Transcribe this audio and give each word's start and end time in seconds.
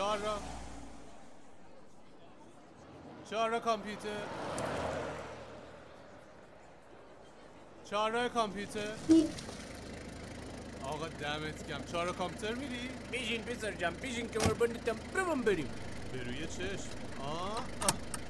چهار 0.00 0.18
را. 0.18 0.38
چهار 3.30 3.50
را 3.50 3.60
کامپیوتر. 3.60 4.08
چهار 7.90 8.10
را 8.10 8.28
کامپیوتر. 8.28 8.92
آقا 10.84 11.08
دمت 11.08 11.68
کم 11.68 11.84
چهار 11.92 12.06
را 12.06 12.12
کامپیوتر 12.12 12.54
میری؟ 12.54 12.88
بیشین 13.10 13.42
پسر 13.42 13.72
جم 13.72 13.94
بیشین 13.94 14.28
کمر 14.28 14.52
بندتم 14.52 14.96
برم 15.14 15.42
بریم. 15.42 15.68
به 16.12 16.22
روی 16.22 16.46
چشم. 16.46 16.88
آه, 17.24 17.56
آه. 17.56 17.64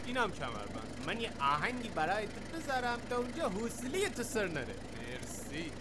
اینم 0.06 0.32
کمربند. 0.32 1.04
من 1.06 1.20
یه 1.20 1.30
آهنگی 1.40 1.88
برای 1.88 2.26
تو 2.26 2.58
بذارم 2.58 2.98
تا 3.10 3.16
اونجا 3.16 3.48
حوصله 3.48 4.08
تو 4.08 4.22
سر 4.22 4.48
نره. 4.48 4.74
مرسی. 5.00 5.72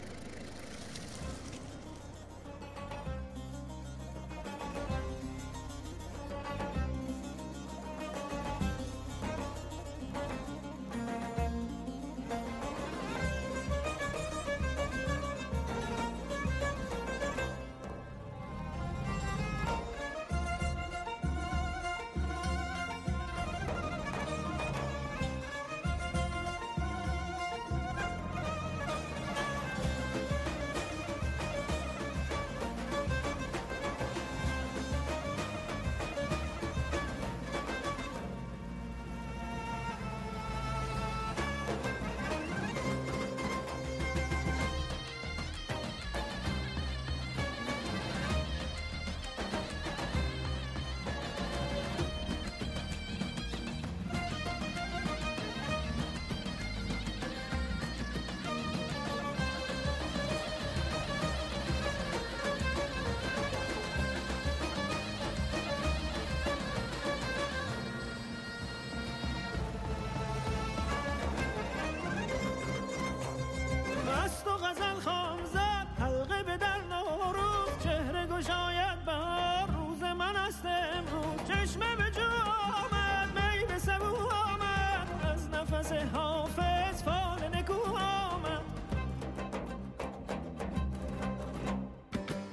نفس 85.91 86.13
حافظ 86.13 87.03
فال 87.03 87.49
نکو 87.53 87.73
آمد. 87.97 88.63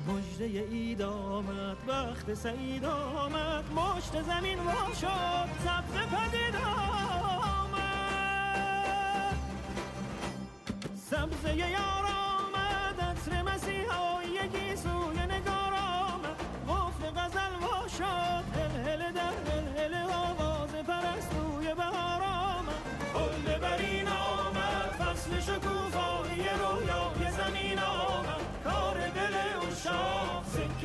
مجده 0.09 0.45
اید 0.45 1.03
آمد 1.03 1.77
وقت 1.89 2.34
سعید 2.34 2.84
آمد 2.84 3.64
مشت 3.73 4.23
زمین 4.23 4.59
وا 4.59 4.95
شد 5.01 5.48
سبز 5.64 5.92
پدید 5.92 6.57
آمد. 6.57 7.77
سبزه 11.11 11.57
یار 11.57 12.05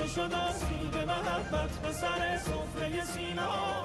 شد 0.08 0.20
از 0.20 0.64
محبت 1.08 1.70
به 1.70 1.92
سفره 1.92 3.04
سینا 3.04 3.82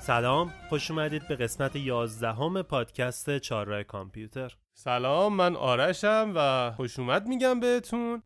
سلام 0.00 0.52
خوش 0.68 0.90
اومدید 0.90 1.28
به 1.28 1.36
قسمت 1.36 1.76
11 1.76 2.32
همه 2.32 2.62
پادکست 2.62 3.38
چهارراه 3.38 3.82
کامپیوتر. 3.82 4.56
سلام 4.74 5.34
من 5.34 5.56
آرشم 5.56 6.32
و 6.36 6.72
خوش 6.76 6.98
اومد 6.98 7.26
میگم 7.26 7.60
بهتون. 7.60 8.22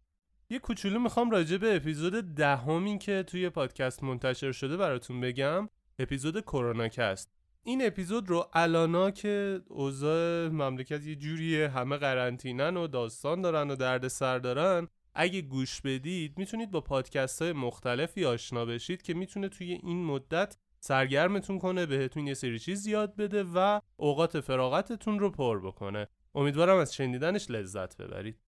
یه 0.50 0.58
کوچولو 0.58 1.00
می‌خوام 1.00 1.30
راجع 1.30 1.56
به 1.56 1.76
اپیزود 1.76 2.34
دهمی 2.34 2.98
که 2.98 3.22
توی 3.22 3.50
پادکست 3.50 4.02
منتشر 4.02 4.52
شده 4.52 4.76
براتون 4.76 5.20
بگم. 5.20 5.68
اپیزود 5.98 6.40
کرونا 6.40 6.88
کست 6.88 7.35
این 7.68 7.86
اپیزود 7.86 8.28
رو 8.28 8.46
الانا 8.52 9.10
که 9.10 9.60
اوضاع 9.68 10.48
مملکت 10.48 11.06
یه 11.06 11.16
جوریه 11.16 11.68
همه 11.68 11.96
قرنطینن 11.96 12.76
و 12.76 12.86
داستان 12.86 13.42
دارن 13.42 13.70
و 13.70 13.76
درد 13.76 14.08
سر 14.08 14.38
دارن 14.38 14.88
اگه 15.14 15.42
گوش 15.42 15.80
بدید 15.80 16.38
می‌تونید 16.38 16.70
با 16.70 16.80
پادکست 16.80 17.42
های 17.42 17.52
مختلفی 17.52 18.24
آشنا 18.24 18.64
بشید 18.64 19.02
که 19.02 19.14
می‌تونه 19.14 19.48
توی 19.48 19.72
این 19.72 20.04
مدت 20.04 20.56
سرگرمتون 20.80 21.58
کنه 21.58 21.86
بهتون 21.86 22.26
یه 22.26 22.34
سری 22.34 22.58
چیز 22.58 22.86
یاد 22.86 23.16
بده 23.16 23.44
و 23.54 23.80
اوقات 23.96 24.40
فراغتتون 24.40 25.18
رو 25.18 25.30
پر 25.30 25.66
بکنه. 25.66 26.06
امیدوارم 26.34 26.76
از 26.76 26.94
شنیدنش 26.94 27.50
لذت 27.50 27.96
ببرید. 27.96 28.38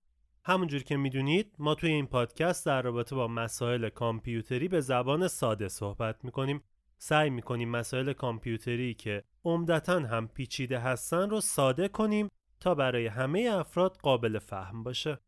همونجور 0.45 0.83
که 0.83 0.97
می‌دونید 0.97 1.55
ما 1.59 1.75
توی 1.75 1.91
این 1.91 2.07
پادکست 2.07 2.67
در 2.67 2.83
رابطه 2.83 3.17
با 3.17 3.28
مسائل 3.28 3.89
کامپیوتری 3.89 4.69
به 4.69 4.81
زبان 4.81 5.28
ساده 5.28 5.69
صحبت 5.69 6.25
می‌کنیم. 6.25 6.62
سعی 6.98 7.31
می‌کنیم 7.31 7.70
مسائل 7.70 8.12
کامپیوتری 8.12 8.94
که 8.94 9.25
عمدتا 9.44 10.00
هم 10.00 10.28
پیچیده 10.28 10.78
هستن 10.78 11.31
رو 11.31 11.41
ساده 11.41 11.88
کنیم 11.88 12.28
تا 12.60 12.75
برای 12.75 13.06
همه 13.06 13.50
افراد 13.53 13.97
قابل 14.03 14.38
فهم 14.38 14.82
باشه. 14.82 15.19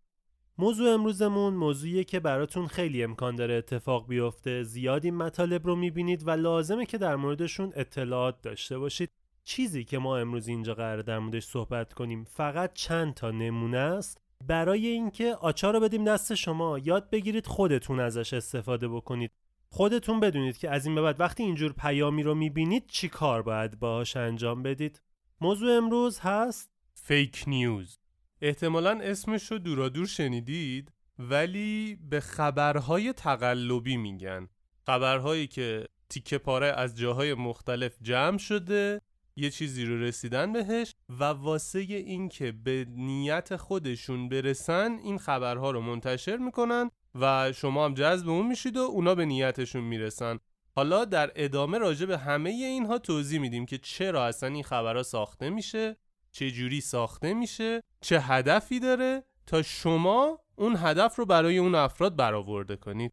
موضوع 0.58 0.94
امروزمون 0.94 1.54
موضوعیه 1.54 2.04
که 2.04 2.20
براتون 2.20 2.66
خیلی 2.66 3.04
امکان 3.04 3.36
داره 3.36 3.54
اتفاق 3.54 4.08
بیفته. 4.08 4.62
زیادی 4.62 5.10
مطالب 5.10 5.66
رو 5.66 5.76
می‌بینید 5.76 6.28
و 6.28 6.30
لازمه 6.30 6.86
که 6.86 6.98
در 6.98 7.16
موردشون 7.16 7.72
اطلاعات 7.76 8.42
داشته 8.42 8.78
باشید. 8.78 9.10
چیزی 9.44 9.84
که 9.84 9.98
ما 9.98 10.18
امروز 10.18 10.48
اینجا 10.48 10.74
قرار 10.74 11.02
در 11.02 11.18
موردش 11.18 11.44
صحبت 11.44 11.92
کنیم 11.92 12.24
فقط 12.24 12.72
چند 12.74 13.14
تا 13.14 13.30
نمونه 13.30 13.78
است. 13.78 14.20
برای 14.46 14.86
اینکه 14.86 15.34
آچار 15.34 15.74
رو 15.74 15.80
بدیم 15.80 16.04
دست 16.04 16.34
شما 16.34 16.78
یاد 16.78 17.10
بگیرید 17.10 17.46
خودتون 17.46 18.00
ازش 18.00 18.34
استفاده 18.34 18.88
بکنید. 18.88 19.30
خودتون 19.72 20.20
بدونید 20.20 20.58
که 20.58 20.70
از 20.70 20.86
این 20.86 20.94
به 20.94 21.02
بعد 21.02 21.20
وقتی 21.20 21.42
اینجور 21.42 21.72
پیامی 21.72 22.22
رو 22.22 22.34
می‌بینید 22.34 22.86
چی 22.86 23.08
کار 23.08 23.42
باید 23.42 23.78
باهاش 23.78 24.16
انجام 24.16 24.62
بدید. 24.62 25.02
موضوع 25.40 25.76
امروز 25.76 26.18
هست 26.18 26.70
فیک 26.94 27.44
نیوز 27.46 27.98
احتمالا 28.42 29.00
اسمش 29.02 29.52
رو 29.52 29.58
دورادور 29.58 30.06
شنیدید 30.06 30.92
ولی 31.18 31.98
به 32.10 32.20
خبرهای 32.20 33.12
تقلبی 33.12 33.96
میگن. 33.96 34.48
خبرهایی 34.86 35.46
که 35.46 35.86
تیکه 36.08 36.38
پاره 36.38 36.66
از 36.66 36.98
جاهای 36.98 37.34
مختلف 37.34 37.96
جمع 38.02 38.38
شده 38.38 39.00
یه 39.36 39.50
چیزی 39.50 39.84
رو 39.84 40.00
رسیدن 40.00 40.52
بهش 40.52 40.94
و 41.08 41.24
واسه 41.24 41.78
این 41.78 42.28
که 42.28 42.52
به 42.52 42.86
نیت 42.88 43.56
خودشون 43.56 44.28
برسن 44.28 44.98
این 45.04 45.18
خبرها 45.18 45.70
رو 45.70 45.80
منتشر 45.80 46.36
می‌کنن 46.36 46.90
و 47.14 47.52
شما 47.52 47.84
هم 47.84 47.94
جذب 47.94 48.28
اون 48.28 48.46
میشید 48.46 48.76
و 48.76 48.80
اونا 48.80 49.14
به 49.14 49.24
نیتشون 49.24 49.84
می‌رسن. 49.84 50.38
حالا 50.76 51.04
در 51.04 51.32
ادامه 51.34 51.78
راجع 51.78 52.06
به 52.06 52.18
همه 52.18 52.50
اینها 52.50 52.98
توضیح 52.98 53.40
میدیم 53.40 53.66
که 53.66 53.78
چرا 53.78 54.26
اصلا 54.26 54.48
این 54.48 54.62
خبرها 54.62 55.02
ساخته 55.02 55.50
میشه 55.50 55.96
چه 56.32 56.50
جوری 56.50 56.80
ساخته 56.80 57.34
میشه 57.34 57.82
چه 58.00 58.20
هدفی 58.20 58.80
داره 58.80 59.24
تا 59.46 59.62
شما 59.62 60.38
اون 60.56 60.76
هدف 60.78 61.16
رو 61.16 61.26
برای 61.26 61.58
اون 61.58 61.74
افراد 61.74 62.16
برآورده 62.16 62.76
کنید. 62.76 63.12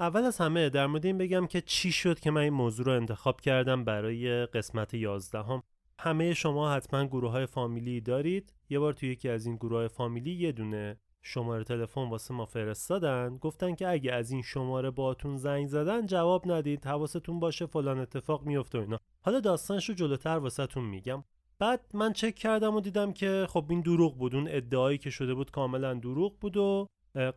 اول 0.00 0.24
از 0.24 0.38
همه 0.38 0.68
در 0.68 0.86
مورد 0.86 1.06
این 1.06 1.18
بگم 1.18 1.46
که 1.46 1.60
چی 1.60 1.92
شد 1.92 2.20
که 2.20 2.30
من 2.30 2.40
این 2.40 2.52
موضوع 2.52 2.86
رو 2.86 2.92
انتخاب 2.92 3.40
کردم 3.40 3.84
برای 3.84 4.46
قسمت 4.46 4.94
11 4.94 5.42
هم. 5.42 5.62
همه 5.98 6.34
شما 6.34 6.74
حتما 6.74 7.06
گروه 7.06 7.30
های 7.30 7.46
فامیلی 7.46 8.00
دارید. 8.00 8.52
یه 8.70 8.78
بار 8.78 8.92
توی 8.92 9.08
یکی 9.08 9.28
از 9.28 9.46
این 9.46 9.56
گروه 9.56 9.78
های 9.78 9.88
فامیلی 9.88 10.32
یه 10.32 10.52
دونه 10.52 10.98
شماره 11.22 11.64
تلفن 11.64 12.08
واسه 12.08 12.34
ما 12.34 12.46
فرستادن 12.46 13.36
گفتن 13.40 13.74
که 13.74 13.88
اگه 13.88 14.12
از 14.12 14.30
این 14.30 14.42
شماره 14.42 14.90
باتون 14.90 15.36
زنگ 15.36 15.66
زدن 15.66 16.06
جواب 16.06 16.52
ندید 16.52 16.84
حواستون 16.86 17.40
باشه 17.40 17.66
فلان 17.66 17.98
اتفاق 17.98 18.42
میفته 18.42 18.78
و 18.78 18.80
اینا. 18.80 18.98
حالا 19.22 19.40
داستانش 19.40 19.88
رو 19.88 19.94
جلوتر 19.94 20.38
واسهتون 20.38 20.84
میگم. 20.84 21.24
بعد 21.58 21.80
من 21.94 22.12
چک 22.12 22.34
کردم 22.34 22.74
و 22.74 22.80
دیدم 22.80 23.12
که 23.12 23.46
خب 23.48 23.66
این 23.68 23.80
دروغ 23.80 24.18
بود. 24.18 24.34
اون 24.34 24.48
ادعایی 24.50 24.98
که 24.98 25.10
شده 25.10 25.34
بود 25.34 25.50
کاملا 25.50 25.94
دروغ 25.94 26.38
بود 26.38 26.56
و 26.56 26.88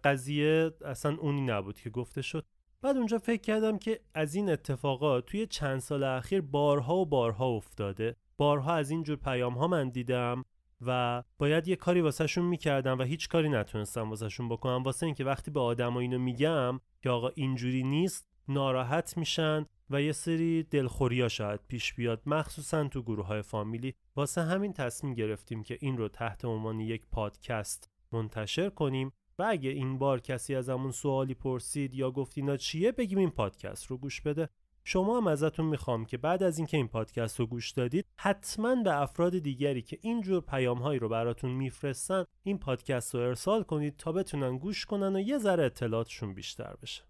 قضیه 0.04 0.72
اصلا 0.86 1.18
اونی 1.20 1.42
نبود 1.42 1.80
که 1.80 1.90
گفته 1.90 2.22
شد. 2.22 2.46
بعد 2.82 2.98
اونجا 2.98 3.18
فکر 3.18 3.42
کردم 3.42 3.78
که 3.78 4.00
از 4.14 4.36
این 4.36 4.50
اتفاقات 4.50 5.26
توی 5.26 5.48
چند 5.48 5.80
سال 5.80 6.04
اخیر 6.04 6.42
بارها 6.42 6.96
و 6.96 7.06
بارها 7.06 7.48
افتاده. 7.48 8.16
بارها 8.38 8.74
از 8.74 8.90
این 8.90 9.04
جور 9.04 9.16
پیام 9.16 9.54
ها 9.54 9.68
من 9.68 9.90
دیدم. 9.90 10.44
و 10.88 11.24
باید 11.38 11.68
یه 11.68 11.76
کاری 11.76 12.02
واسهشون 12.02 12.46
می‌کردم 12.46 13.00
و 13.00 13.04
هیچ 13.04 13.28
کاری 13.28 13.50
نتونستم 13.50 14.10
واسهشون 14.10 14.50
بکنم. 14.50 14.84
واسه 14.84 15.06
اینکه 15.06 15.24
وقتی 15.24 15.52
به 15.52 15.60
آدم 15.60 15.98
اینو 15.98 16.20
میگم 16.20 16.80
که 17.02 17.10
آقا 17.10 17.30
اینجوری 17.36 17.84
نیست 17.84 18.28
ناراحت 18.48 19.18
میشن 19.18 19.66
و 19.90 20.02
یه 20.02 20.12
سری 20.12 20.64
دلخوریا 20.64 21.30
شاید 21.30 21.60
پیش 21.68 21.94
بیاد 21.94 22.22
مخصوصا 22.26 22.88
تو 22.88 23.02
گروه 23.02 23.26
های 23.26 23.42
فامیلی. 23.42 23.94
واسه 24.16 24.42
همین 24.42 24.74
تصمیم 24.74 25.14
گرفتیم 25.14 25.64
که 25.64 25.78
این 25.82 25.98
رو 25.98 26.08
تحت 26.08 26.46
عنوان 26.46 26.80
یک 26.80 27.06
پادکست 27.12 27.90
منتشر 28.12 28.70
کنیم 28.70 29.14
و 29.40 29.44
اگه 29.44 29.70
این 29.70 29.98
بار 29.98 30.20
کسی 30.20 30.56
از 30.56 30.70
همون 30.70 30.92
سوالی 30.92 31.34
پرسید 31.34 31.94
یا 31.94 32.12
گفت 32.12 32.38
اینا 32.38 32.58
چیه 32.58 32.92
بگیم 32.92 33.18
این 33.18 33.30
پادکست 33.30 33.86
رو 33.86 33.98
گوش 33.98 34.22
بده. 34.22 34.50
شما 34.84 35.18
هم 35.18 35.28
ازتون 35.28 35.66
می‌خوام 35.66 36.06
که 36.06 36.18
بعد 36.18 36.44
از 36.44 36.58
اینکه 36.58 36.78
این 36.78 36.88
پادکست 36.88 37.40
رو 37.40 37.46
گوش 37.46 37.72
دادید 37.72 38.06
حتما 38.16 38.76
به 38.76 39.02
افراد 39.02 39.40
دیگری 39.40 39.82
که 39.82 40.00
اینجور 40.02 40.42
پیام 40.42 40.78
هایی 40.78 41.00
رو 41.00 41.10
براتون 41.10 41.52
میفرستن 41.52 42.26
این 42.44 42.58
پادکست 42.58 43.16
رو 43.16 43.22
ارسال 43.22 43.64
کنید 43.64 43.98
تا 43.98 44.12
بتونن 44.12 44.58
گوش 44.58 44.86
کنن 44.86 45.16
و 45.16 45.20
یه 45.20 45.38
ذره 45.38 45.66
اطلاعاتشون 45.66 46.34
بیشتر 46.34 46.76
بشه. 46.82 47.04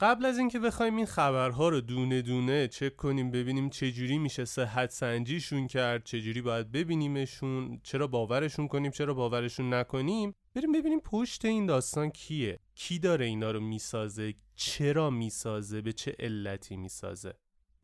قبل 0.00 0.26
از 0.26 0.38
اینکه 0.38 0.58
بخوایم 0.58 0.96
این 0.96 1.06
خبرها 1.06 1.68
رو 1.68 1.80
دونه 1.80 2.22
دونه 2.22 2.68
چک 2.68 2.96
کنیم 2.96 3.30
ببینیم 3.30 3.70
چجوری 3.70 4.18
میشه 4.18 4.44
صحت 4.44 4.90
سنجیشون 4.90 5.66
کرد 5.66 6.04
چجوری 6.04 6.42
باید 6.42 6.72
ببینیمشون 6.72 7.80
چرا 7.82 8.06
باورشون 8.06 8.68
کنیم 8.68 8.90
چرا 8.90 9.14
باورشون 9.14 9.74
نکنیم 9.74 10.34
بریم 10.54 10.72
ببینیم 10.72 11.00
پشت 11.00 11.44
این 11.44 11.66
داستان 11.66 12.10
کیه. 12.10 12.58
کی 12.80 12.98
داره 12.98 13.24
اینا 13.24 13.50
رو 13.50 13.60
می‌سازه؟ 13.60 14.34
چرا 14.54 15.10
می‌سازه؟ 15.10 15.80
به 15.80 15.92
چه 15.92 16.16
علتی 16.18 16.76
می‌سازه؟ 16.76 17.34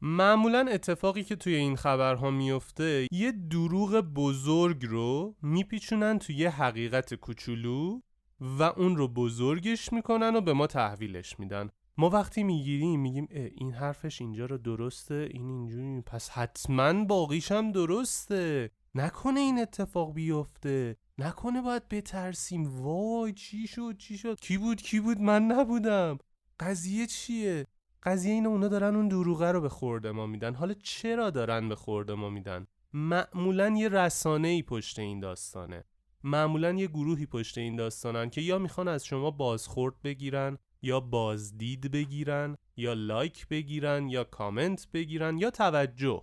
معمولا 0.00 0.66
اتفاقی 0.70 1.24
که 1.24 1.36
توی 1.36 1.54
این 1.54 1.76
خبرها 1.76 2.30
میفته 2.30 3.06
یه 3.12 3.32
دروغ 3.32 4.00
بزرگ 4.00 4.86
رو 4.86 5.36
میپیچونن 5.42 6.18
توی 6.18 6.36
یه 6.36 6.50
حقیقت 6.50 7.14
کوچولو 7.14 8.00
و 8.40 8.62
اون 8.62 8.96
رو 8.96 9.08
بزرگش 9.08 9.92
می‌کنن 9.92 10.36
و 10.36 10.40
به 10.40 10.52
ما 10.52 10.66
تحویلش 10.66 11.38
میدن. 11.38 11.68
ما 11.98 12.10
وقتی 12.10 12.42
می‌گیریم 12.42 13.00
میگیم 13.00 13.28
این 13.30 13.72
حرفش 13.72 14.20
اینجا 14.20 14.46
رو 14.46 14.58
درسته 14.58 15.28
این 15.30 15.50
اینجوری 15.50 16.00
پس 16.00 16.30
حتما 16.30 17.04
باقیش 17.04 17.52
هم 17.52 17.72
درسته. 17.72 18.70
نکنه 18.94 19.40
این 19.40 19.58
اتفاق 19.58 20.14
بیفته. 20.14 20.96
نکنه 21.18 21.62
باید 21.62 21.88
بترسیم. 21.88 22.82
وای 22.82 23.32
چی 23.32 23.66
شد 23.66 23.96
چی 23.98 24.18
شد؟ 24.18 24.40
کی 24.40 24.58
بود 24.58 24.82
کی 24.82 25.00
بود؟ 25.00 25.20
من 25.20 25.42
نبودم. 25.42 26.18
قضیه 26.60 27.06
چیه؟ 27.06 27.66
قضیه 28.02 28.32
اینه 28.32 28.48
اونا 28.48 28.68
دارن 28.68 28.96
اون 28.96 29.08
دروغه 29.08 29.52
رو 29.52 29.60
به 29.60 29.68
خورده 29.68 30.12
ما 30.12 30.26
میدن. 30.26 30.54
حالا 30.54 30.74
چرا 30.74 31.30
دارن 31.30 31.68
به 31.68 31.74
خورده 31.74 32.14
ما 32.14 32.30
میدن؟ 32.30 32.66
معمولا 32.92 33.68
یه 33.68 33.88
رسانه 33.88 34.48
ای 34.48 34.62
پشت 34.62 34.98
این 34.98 35.20
داستانه. 35.20 35.84
معمولا 36.24 36.72
یه 36.72 36.86
گروهی 36.86 37.26
پشت 37.26 37.58
این 37.58 37.76
داستانن 37.76 38.30
که 38.30 38.40
یا 38.40 38.58
می‌خوان 38.58 38.88
از 38.88 39.06
شما 39.06 39.30
بازخورد 39.30 40.02
بگیرن 40.02 40.58
یا 40.82 41.00
بازدید 41.00 41.90
بگیرن 41.90 42.56
یا 42.76 42.92
لایک 42.92 43.48
بگیرن 43.48 44.08
یا 44.08 44.24
کامنت 44.24 44.88
بگیرن 44.92 45.38
یا 45.38 45.50
توجه. 45.50 46.22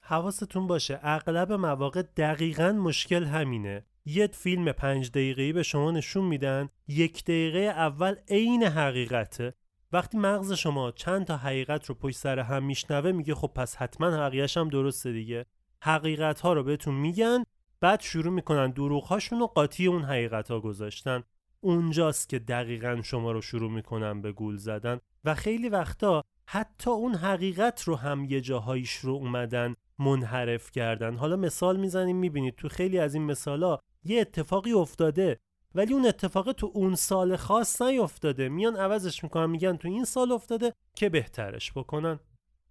حواستون 0.00 0.66
باشه 0.66 1.00
اغلب 1.02 1.52
مواقع 1.52 2.02
دقیقا 2.02 2.72
مشکل 2.72 3.24
همینه. 3.24 3.86
یه 4.04 4.26
فیلم 4.26 4.72
پنج 4.72 5.10
دقیقه‌ای 5.10 5.52
به 5.52 5.62
شما 5.62 5.90
نشون 5.90 6.24
میدن. 6.24 6.68
یک 6.88 7.24
دقیقه 7.24 7.58
اول 7.58 8.14
عین 8.28 8.62
حقیقته. 8.62 9.54
وقتی 9.92 10.18
مغز 10.18 10.52
شما 10.52 10.90
چند 10.90 11.26
تا 11.26 11.36
حقیقت 11.36 11.86
رو 11.86 11.94
پشت 11.94 12.16
سر 12.16 12.38
هم 12.38 12.64
میشنوه 12.64 13.12
میگه 13.12 13.34
خب 13.34 13.50
پس 13.54 13.76
حتما 13.76 14.10
حقیقتش 14.10 14.56
هم 14.56 14.68
درسته 14.68 15.12
دیگه. 15.12 15.46
حقیقت 15.82 16.40
ها 16.40 16.52
رو 16.52 16.62
بهتون 16.62 16.94
میگن 16.94 17.44
بعد 17.80 18.00
شروع 18.00 18.32
می‌کنن 18.32 18.70
دروغ 18.70 19.04
هاشون 19.04 19.40
رو 19.40 19.46
قاطی 19.46 19.86
اون 19.86 20.02
حقیقت 20.02 20.50
ها 20.50 20.60
گذاشتن. 20.60 21.22
اونجاست 21.60 22.28
که 22.28 22.38
دقیقا 22.38 23.00
شما 23.04 23.32
رو 23.32 23.40
شروع 23.40 23.70
می‌کنن 23.70 24.20
به 24.20 24.32
گول 24.32 24.56
زدن. 24.56 25.00
و 25.24 25.34
خیلی 25.34 25.68
وقتا 25.68 26.24
حتی 26.46 26.90
اون 26.90 27.14
حقیقت 27.14 27.82
رو 27.82 27.96
هم 27.96 28.24
یه 28.24 28.40
جاهایش 28.40 28.92
رو 28.92 29.12
اومدن 29.12 29.74
منحرف 29.98 30.70
کردن. 30.70 31.16
حالا 31.16 31.36
مثال 31.36 31.76
می‌زنیم 31.76 32.16
می‌بینید 32.16 32.54
تو 32.54 32.68
خیلی 32.68 32.98
از 32.98 33.14
این 33.14 33.24
مثالا 33.24 33.78
یه 34.04 34.20
اتفاقی 34.20 34.72
افتاده 34.72 35.40
ولی 35.74 35.94
اون 35.94 36.06
اتفاق 36.06 36.52
تو 36.52 36.70
اون 36.74 36.94
سال 36.94 37.36
خاص 37.36 37.82
نیفتاده. 37.82 38.48
میان 38.48 38.76
عوضش 38.76 39.24
می‌کنن 39.24 39.50
میگن 39.50 39.76
تو 39.76 39.88
این 39.88 40.04
سال 40.04 40.32
افتاده 40.32 40.74
که 40.94 41.08
بهترش 41.08 41.72
بکنن. 41.72 42.20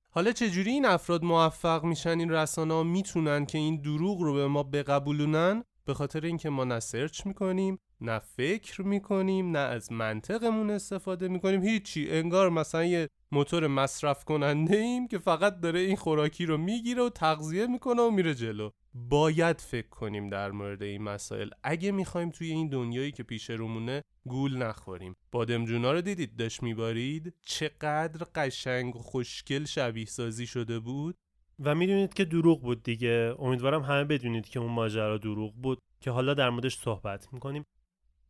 حالا 0.09 0.31
چجوری 0.31 0.71
این 0.71 0.85
افراد 0.85 1.23
موفق 1.23 1.83
میشن؟ 1.83 2.19
این 2.19 2.31
رسانه 2.31 2.73
ها 2.73 2.83
می‌تونن 2.83 3.45
که 3.45 3.57
این 3.57 3.81
دروغ 3.81 4.21
رو 4.21 4.33
به 4.33 4.47
ما 4.47 4.63
بقبولونن؟ 4.63 5.63
به 5.85 5.93
خاطر 5.93 6.25
اینکه 6.25 6.49
ما 6.49 6.63
نه 6.63 6.79
سرچ 6.79 7.25
می‌کنیم 7.25 7.79
نه 8.01 8.19
فکر 8.19 8.81
می‌کنیم 8.81 9.51
نه 9.51 9.59
از 9.59 9.91
منطقمون 9.91 10.69
استفاده 10.69 11.27
می‌کنیم. 11.27 11.61
هیچی 11.61 12.07
انگار 12.09 12.49
مثلا 12.49 12.83
یه 12.83 13.09
موتور 13.33 13.67
مصرف 13.67 14.23
کننده 14.23 14.77
ایم 14.77 15.07
که 15.07 15.17
فقط 15.17 15.59
داره 15.59 15.79
این 15.79 15.95
خوراکی 15.95 16.45
رو 16.45 16.57
می‌گیره 16.57 17.03
و 17.03 17.09
تغذیه 17.09 17.67
می‌کنه 17.67 18.01
و 18.01 18.11
میره 18.11 18.35
جلو. 18.35 18.69
باید 18.93 19.61
فکر 19.61 19.89
کنیم 19.89 20.29
در 20.29 20.51
مورد 20.51 20.83
این 20.83 21.01
مسائل. 21.01 21.49
اگه 21.63 21.91
می‌خوایم 21.91 22.29
توی 22.29 22.51
این 22.51 22.69
دنیایی 22.69 23.11
که 23.11 23.23
پیش 23.23 23.49
رومونه 23.49 24.03
گول 24.25 24.57
نخوریم. 24.57 25.15
بادمجونا 25.31 25.91
رو 25.91 26.01
دیدید؟ 26.01 26.35
داشت 26.35 26.63
میبارید؟ 26.63 27.33
چقدر 27.45 28.25
قشنگ 28.35 28.95
و 28.95 28.99
خوشگل 28.99 29.65
شبیه 29.65 30.05
سازی 30.05 30.47
شده 30.47 30.79
بود. 30.79 31.17
و 31.59 31.75
می‌دونید 31.75 32.13
که 32.13 32.25
دروغ 32.25 32.61
بود 32.61 32.83
دیگه. 32.83 33.35
امیدوارم 33.39 33.81
همه 33.81 34.03
بدونید 34.03 34.49
که 34.49 34.59
اون 34.59 34.71
ماجرا 34.71 35.17
دروغ 35.17 35.53
بود 35.55 35.79
که 35.99 36.11
حالا 36.11 36.33
در 36.33 36.49
موردش 36.49 36.77
صحبت 36.77 37.33
می‌کنیم. 37.33 37.65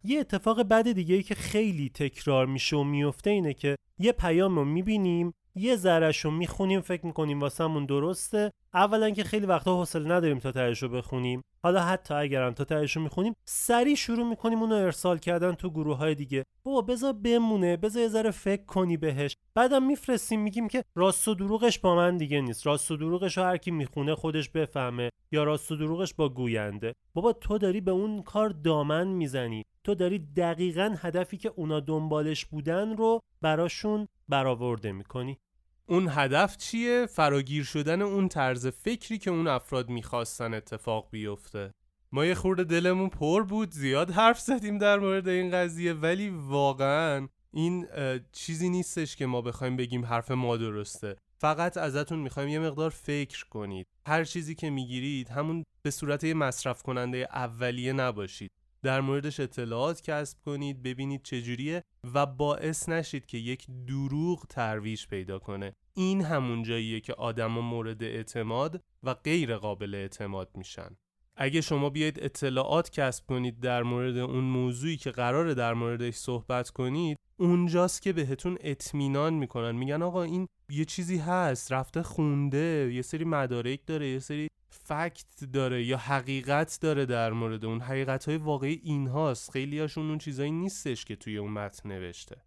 یه 0.03 0.19
اتفاق 0.19 0.61
بد 0.61 0.91
دیگه 0.91 1.15
ای 1.15 1.23
که 1.23 1.35
خیلی 1.35 1.89
تکرار 1.89 2.45
میشه 2.45 2.75
و 2.75 2.83
میفته 2.83 3.29
اینه 3.29 3.53
که 3.53 3.75
یه 3.99 4.11
پیام 4.11 4.55
رو 4.55 4.65
می‌بینیم 4.65 5.33
یه 5.55 5.75
ذرهش 5.75 6.19
رو 6.19 6.31
می‌خونیم 6.31 6.81
فکر 6.81 7.05
می‌کنیم 7.05 7.39
واسمون 7.39 7.85
درسته. 7.85 8.51
اولا 8.73 9.09
که 9.09 9.23
خیلی 9.23 9.45
وقتا 9.45 9.77
حوصله 9.77 10.09
نداریم 10.11 10.39
تا 10.39 10.51
تهش 10.51 10.83
رو 10.83 10.89
بخونیم. 10.89 11.41
حالا 11.63 11.81
حتی 11.81 12.13
اگرم 12.13 12.53
تا 12.53 12.63
تهش 12.63 12.95
رو 12.95 13.03
می‌خونیم 13.03 13.35
سریع 13.45 13.95
شروع 13.95 14.29
می‌کنیم 14.29 14.59
اونو 14.59 14.75
ارسال 14.75 15.17
کردن 15.17 15.53
تو 15.53 15.69
گروه 15.69 15.97
های 15.97 16.15
دیگه. 16.15 16.43
بابا 16.63 16.81
بذار 16.81 17.13
بمونه 17.13 17.77
بذار 17.77 18.01
یه 18.01 18.07
ذره 18.07 18.31
فکر 18.31 18.65
کنی 18.65 18.97
بهش. 18.97 19.37
بعدم 19.55 19.83
میفرستیم 19.83 20.41
میگیم 20.41 20.67
که 20.67 20.83
راست 20.95 21.27
و 21.27 21.33
دروغش 21.35 21.79
با 21.79 21.95
من 21.95 22.17
دیگه 22.17 22.41
نیست. 22.41 22.67
راست 22.67 22.91
و 22.91 22.97
دروغش 22.97 23.37
رو 23.37 23.43
هر 23.43 23.57
کی 23.57 23.71
می‌خونه 23.71 24.15
خودش 24.15 24.49
بفهمه 24.49 25.09
یا 25.31 25.43
راست 25.43 25.71
و 25.71 25.75
دروغش 25.75 26.13
با 26.13 26.29
گوینده. 26.29 26.93
بابا 27.13 27.33
تو 27.33 27.57
داری 27.57 27.81
به 27.81 27.91
اون 27.91 28.21
کار 28.21 28.49
دامن 28.49 29.07
می‌زنی. 29.07 29.63
تو 29.83 29.95
داری 29.95 30.19
دقیقا 30.19 30.95
هدفی 30.99 31.37
که 31.37 31.53
اونا 31.55 31.79
دنبالش 31.79 32.45
بودن 32.45 32.97
رو 32.97 33.21
براشون 33.41 34.07
برآورده 34.29 34.91
می‌کنی. 34.91 35.37
اون 35.85 36.07
هدف 36.09 36.57
چیه؟ 36.57 37.05
فراگیر 37.05 37.63
شدن 37.63 38.01
اون 38.01 38.27
طرز 38.27 38.67
فکری 38.67 39.17
که 39.17 39.31
اون 39.31 39.47
افراد 39.47 39.89
می‌خواستن 39.89 40.53
اتفاق 40.53 41.07
بیفته. 41.11 41.73
ما 42.11 42.25
یه 42.25 42.35
خورده 42.35 42.63
دلمون 42.63 43.09
پر 43.09 43.43
بود 43.43 43.71
زیاد 43.71 44.11
حرف 44.11 44.39
زدیم 44.39 44.77
در 44.77 44.99
مورد 44.99 45.27
این 45.27 45.51
قضیه 45.51 45.93
ولی 45.93 46.29
واقعا 46.29 47.27
این 47.53 47.87
چیزی 48.31 48.69
نیستش 48.69 49.15
که 49.15 49.25
ما 49.25 49.41
بخوایم 49.41 49.77
بگیم 49.77 50.05
حرف 50.05 50.31
ما 50.31 50.57
درسته. 50.57 51.15
فقط 51.37 51.77
ازتون 51.77 52.19
می‌خوایم 52.19 52.49
یه 52.49 52.59
مقدار 52.59 52.89
فکر 52.89 53.45
کنید. 53.45 53.87
هر 54.07 54.23
چیزی 54.23 54.55
که 54.55 54.69
می‌گیرید 54.69 55.29
همون 55.29 55.63
به 55.81 55.91
صورت 55.91 56.23
یه 56.23 56.33
مصرف 56.33 56.83
کننده 56.83 57.17
اولیه 57.17 57.93
نباشید. 57.93 58.51
در 58.83 59.01
موردش 59.01 59.39
اطلاعات 59.39 60.01
کسب 60.01 60.37
کنید 60.45 60.83
ببینید 60.83 61.23
چجوریه 61.23 61.83
و 62.13 62.25
باعث 62.25 62.89
نشید 62.89 63.25
که 63.25 63.37
یک 63.37 63.67
دروغ 63.87 64.47
ترویج 64.47 65.07
پیدا 65.07 65.39
کنه. 65.39 65.75
این 65.93 66.21
همون 66.21 66.63
جاییه 66.63 66.99
که 66.99 67.13
آدما 67.13 67.61
مورد 67.61 68.03
اعتماد 68.03 68.83
و 69.03 69.13
غیر 69.13 69.57
قابل 69.57 69.95
اعتماد 69.95 70.49
میشن. 70.55 70.97
اگه 71.35 71.61
شما 71.61 71.89
بیاید 71.89 72.23
اطلاعات 72.23 72.89
کسب 72.89 73.25
کنید 73.25 73.59
در 73.59 73.83
مورد 73.83 74.17
اون 74.17 74.43
موضوعی 74.43 74.97
که 74.97 75.11
قراره 75.11 75.53
در 75.53 75.73
موردش 75.73 76.13
صحبت 76.13 76.69
کنید 76.69 77.17
اونجاست 77.37 78.01
که 78.01 78.13
بهتون 78.13 78.57
اطمینان 78.61 79.33
می‌کنن. 79.33 79.71
میگن 79.71 80.01
آقا 80.01 80.23
این 80.23 80.47
یه 80.69 80.85
چیزی 80.85 81.17
هست 81.17 81.71
رفته 81.71 82.03
خونده 82.03 82.91
یه 82.93 83.01
سری 83.01 83.25
مدارک 83.25 83.79
داره 83.85 84.09
یه 84.09 84.19
سری 84.19 84.47
فکت 84.69 85.25
داره 85.53 85.83
یا 85.83 85.97
حقیقت 85.97 86.77
داره 86.81 87.05
در 87.05 87.31
مورد 87.31 87.65
اون. 87.65 87.81
حقیقت 87.81 88.25
های 88.25 88.37
واقعی 88.37 88.81
این 88.83 89.07
هاست 89.07 89.51
خیلی 89.51 89.79
هاشون 89.79 90.09
اون 90.09 90.17
چیزایی 90.17 90.51
نیستش 90.51 91.05
که 91.05 91.15
توی 91.15 91.37
اون 91.37 91.51
متن 91.51 91.89
نوشته. 91.89 92.37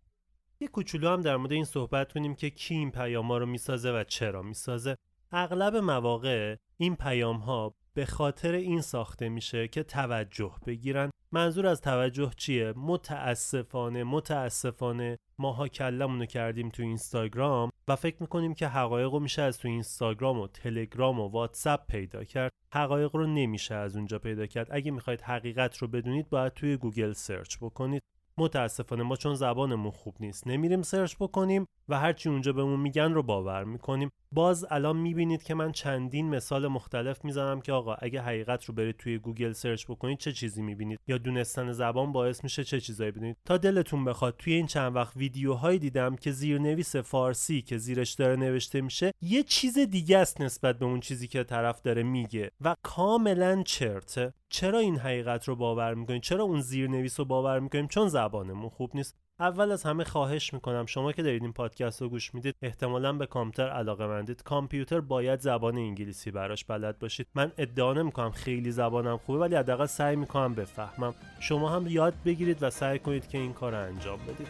یه 0.61 0.69
کوچولو 0.69 1.09
هم 1.09 1.21
در 1.21 1.37
مورد 1.37 1.53
این 1.53 1.65
صحبت 1.65 2.13
کنیم 2.13 2.35
که 2.35 2.51
کی 2.51 2.75
این 2.75 2.91
پیام 2.91 3.29
ها 3.29 3.39
رو 3.39 3.47
می‌سازه 3.47 3.93
و 3.93 4.05
چرا 4.05 4.43
می‌سازه. 4.43 4.97
اغلب 5.33 5.77
مواقع 5.77 6.57
این 6.77 6.97
پیام 6.97 7.37
ها 7.37 7.75
به 7.97 8.07
خاطر 8.07 8.53
این 8.53 8.81
ساخته 8.81 9.29
میشه 9.29 9.69
که 9.69 9.83
توجه 9.83 10.53
بگیرن. 10.67 11.11
منظور 11.33 11.67
از 11.67 11.81
توجه 11.81 12.31
چیه؟ 12.37 12.73
متاسفانه 12.77 14.05
متاسفانه 14.05 15.19
ماها 15.39 15.69
کلمون 15.69 16.19
رو 16.19 16.27
کردیم 16.27 16.69
تو 16.69 16.83
اینستاگرام 16.83 17.71
و 17.89 17.97
فکر 17.97 18.17
می‌کنیم 18.21 18.55
که 18.55 18.69
حقایق 18.69 19.13
رو 19.13 19.21
میشه 19.21 19.43
از 19.43 19.59
تو 19.59 19.69
اینستاگرام 19.69 20.41
و 20.41 20.47
تلگرام 20.47 21.21
و 21.21 21.29
واتساپ 21.29 21.87
پیدا 21.87 22.25
کرد. 22.25 22.53
حقایق 22.73 23.17
رو 23.17 23.27
نمیشه 23.27 23.75
از 23.75 23.97
اونجا 23.97 24.19
پیدا 24.19 24.47
کرد. 24.47 24.69
اگه 24.71 24.91
می‌خواید 24.91 25.21
حقیقت 25.21 25.77
رو 25.77 25.89
بدونید 25.89 26.29
باید 26.29 26.53
توی 26.53 26.77
گوگل 26.77 27.13
search 27.13 27.57
بکنید. 27.61 28.03
متاسفانه 28.39 29.03
ما 29.03 29.17
چون 29.17 29.35
زبانمون 29.35 29.91
خوب 29.91 30.17
نیست 30.21 30.47
نمیریم 30.47 30.83
search 30.83 31.15
بکنیم 31.21 31.67
و 31.89 31.99
هرچی 31.99 32.29
اونجا 32.29 32.53
بهمون 32.53 32.81
میگن 32.81 33.13
رو 33.13 33.23
باور 33.23 33.65
می‌کنیم. 33.65 34.11
باز 34.35 34.67
الان 34.71 34.97
می‌بینید 34.97 35.43
که 35.43 35.55
من 35.55 35.73
چندین 35.73 36.29
مثال 36.29 36.69
مختلف 36.69 37.25
می‌زنم 37.25 37.61
که 37.61 37.73
آقا 37.73 37.95
اگه 37.95 38.23
حقیقت 38.23 38.65
رو 38.65 38.75
برید 38.75 38.97
توی 38.97 39.19
گوگل 39.19 39.53
search 39.53 39.87
بکنید 39.87 40.19
چه 40.19 40.33
چیزی 40.33 40.63
می‌بینید؟ 40.63 41.01
یا 41.07 41.19
دونستن 41.19 41.73
زبان 41.73 42.13
باعث 42.13 42.45
میشه 42.45 42.65
چه 42.65 42.81
چیزایی 42.81 43.11
ببینید 43.11 43.37
تا 43.45 43.57
دلتون 43.57 44.05
بخواد 44.05 44.37
توی 44.39 44.53
این 44.53 44.67
چند 44.67 44.97
وقت 44.97 45.17
ویدیوهایی 45.17 45.79
دیدم 45.79 46.17
که 46.17 46.33
زیرنویس 46.33 46.97
فارسی 46.97 47.63
که 47.63 47.79
زیرش 47.79 48.15
داره 48.15 48.37
نوشته 48.37 48.81
میشه 48.81 49.13
یه 49.21 49.43
چیز 49.43 49.79
دیگه 49.79 50.19
است 50.19 50.41
نسبت 50.41 50.79
به 50.79 50.85
اون 50.85 51.01
چیزی 51.01 51.29
که 51.29 51.45
طرف 51.45 51.83
داره 51.83 52.03
میگه. 52.03 52.51
و 52.61 52.75
کاملا 52.83 53.63
چرته. 53.63 54.33
چرا 54.49 54.79
این 54.79 54.99
حقیقت 54.99 55.49
رو 55.49 55.57
باور 55.57 55.95
می‌کنید؟ 55.95 56.23
چرا 56.23 56.45
اون 56.45 56.61
زیرنویس 56.61 57.21
رو 57.21 57.27
باور 57.27 57.61
می‌کنیم؟ 57.61 57.87
چون 57.87 58.09
زبانمون 58.09 58.69
خوب 58.69 58.91
نیست. 58.95 59.17
اول 59.41 59.73
از 59.73 59.83
همه 59.83 60.05
خواهش 60.05 60.55
می‌کنم 60.55 60.87
شما 60.87 61.13
که 61.13 61.23
دارید 61.23 61.43
این 61.43 61.53
پادکست 61.53 62.03
رو 62.03 62.09
گوش 62.09 62.35
می‌دید 62.35 62.55
احتمالا 62.63 63.13
به 63.13 63.27
کامپیوتر 63.27 63.73
علاقه 63.73 64.07
مندید 64.25 64.43
کامپیوتر 64.43 65.01
باید 65.01 65.41
زبان 65.41 65.77
انگلیسی 65.77 66.31
براش 66.31 66.65
بلد 66.65 66.99
باشید. 66.99 67.27
من 67.35 67.53
ادعا 67.59 67.93
نمی‌کنم 67.93 68.31
خیلی 68.31 68.71
زبانم 68.73 69.17
خوبه 69.17 69.39
ولی 69.39 69.57
حداقل 69.57 69.87
سعی 69.87 70.17
می‌کنم 70.17 70.55
بفهمم. 70.55 71.15
شما 71.41 71.69
هم 71.69 71.87
یاد 71.87 72.15
بگیرید 72.25 72.63
و 72.63 72.71
سعی 72.71 72.99
کنید 72.99 73.29
که 73.29 73.39
این 73.39 73.53
کار 73.53 73.73
رو 73.73 73.79
انجام 73.79 74.19
بدید. 74.19 74.49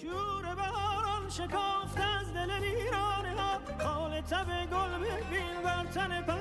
شور 0.00 0.44
شکافت 1.30 1.98
از 1.98 2.34
دل 2.34 2.50
ویرانه 2.62 3.40
ها. 3.40 3.58
گل 4.66 4.98
ببین 4.98 5.62
بر 5.64 6.33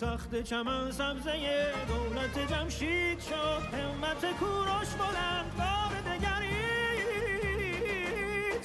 تخت 0.00 0.42
چمن 0.42 0.90
سبزه 0.90 1.72
دولت 1.88 2.38
جمشید 2.52 3.20
شد. 3.20 3.62
همت 3.74 4.38
کوروش 4.40 4.88
بلند 4.88 5.56
بار 5.58 5.92
دگرید 6.16 7.42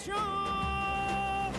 شد. 0.05 1.55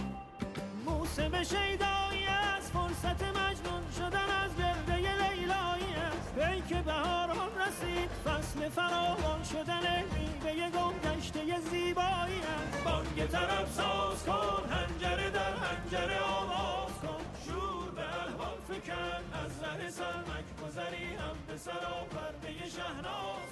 موسم 0.87 1.43
شیدایی 1.43 2.27
است 2.27 2.73
فرصت 2.73 3.23
مجنون 3.23 3.83
شدن 3.99 4.31
از 4.45 4.57
گرده 4.59 4.97
لیلایی 4.97 5.95
است. 5.95 6.39
ای 6.39 6.61
که 6.61 6.83
بهاران 6.83 7.51
رسید 7.59 8.11
فصل 8.25 8.69
فراوان 8.69 9.43
شدن 9.45 10.05
میوه 10.15 10.71
گم 10.71 10.95
گشته 11.05 11.41
زیبایی 11.71 12.41
است. 12.41 12.85
بانگ 12.85 13.27
طرف 13.27 13.73
ساز 13.73 14.25
کن 14.25 14.71
هنجره 14.71 15.31
در 15.31 15.53
هنجره 15.53 16.21
آواز 16.21 16.76
فکن 18.69 19.39
از 19.45 19.63
ره 19.63 19.91
سرمک 19.91 20.45
گذری 20.65 21.05
هم 21.05 21.37
به 21.47 21.55
پرده 22.11 22.69
شهناز 22.69 23.47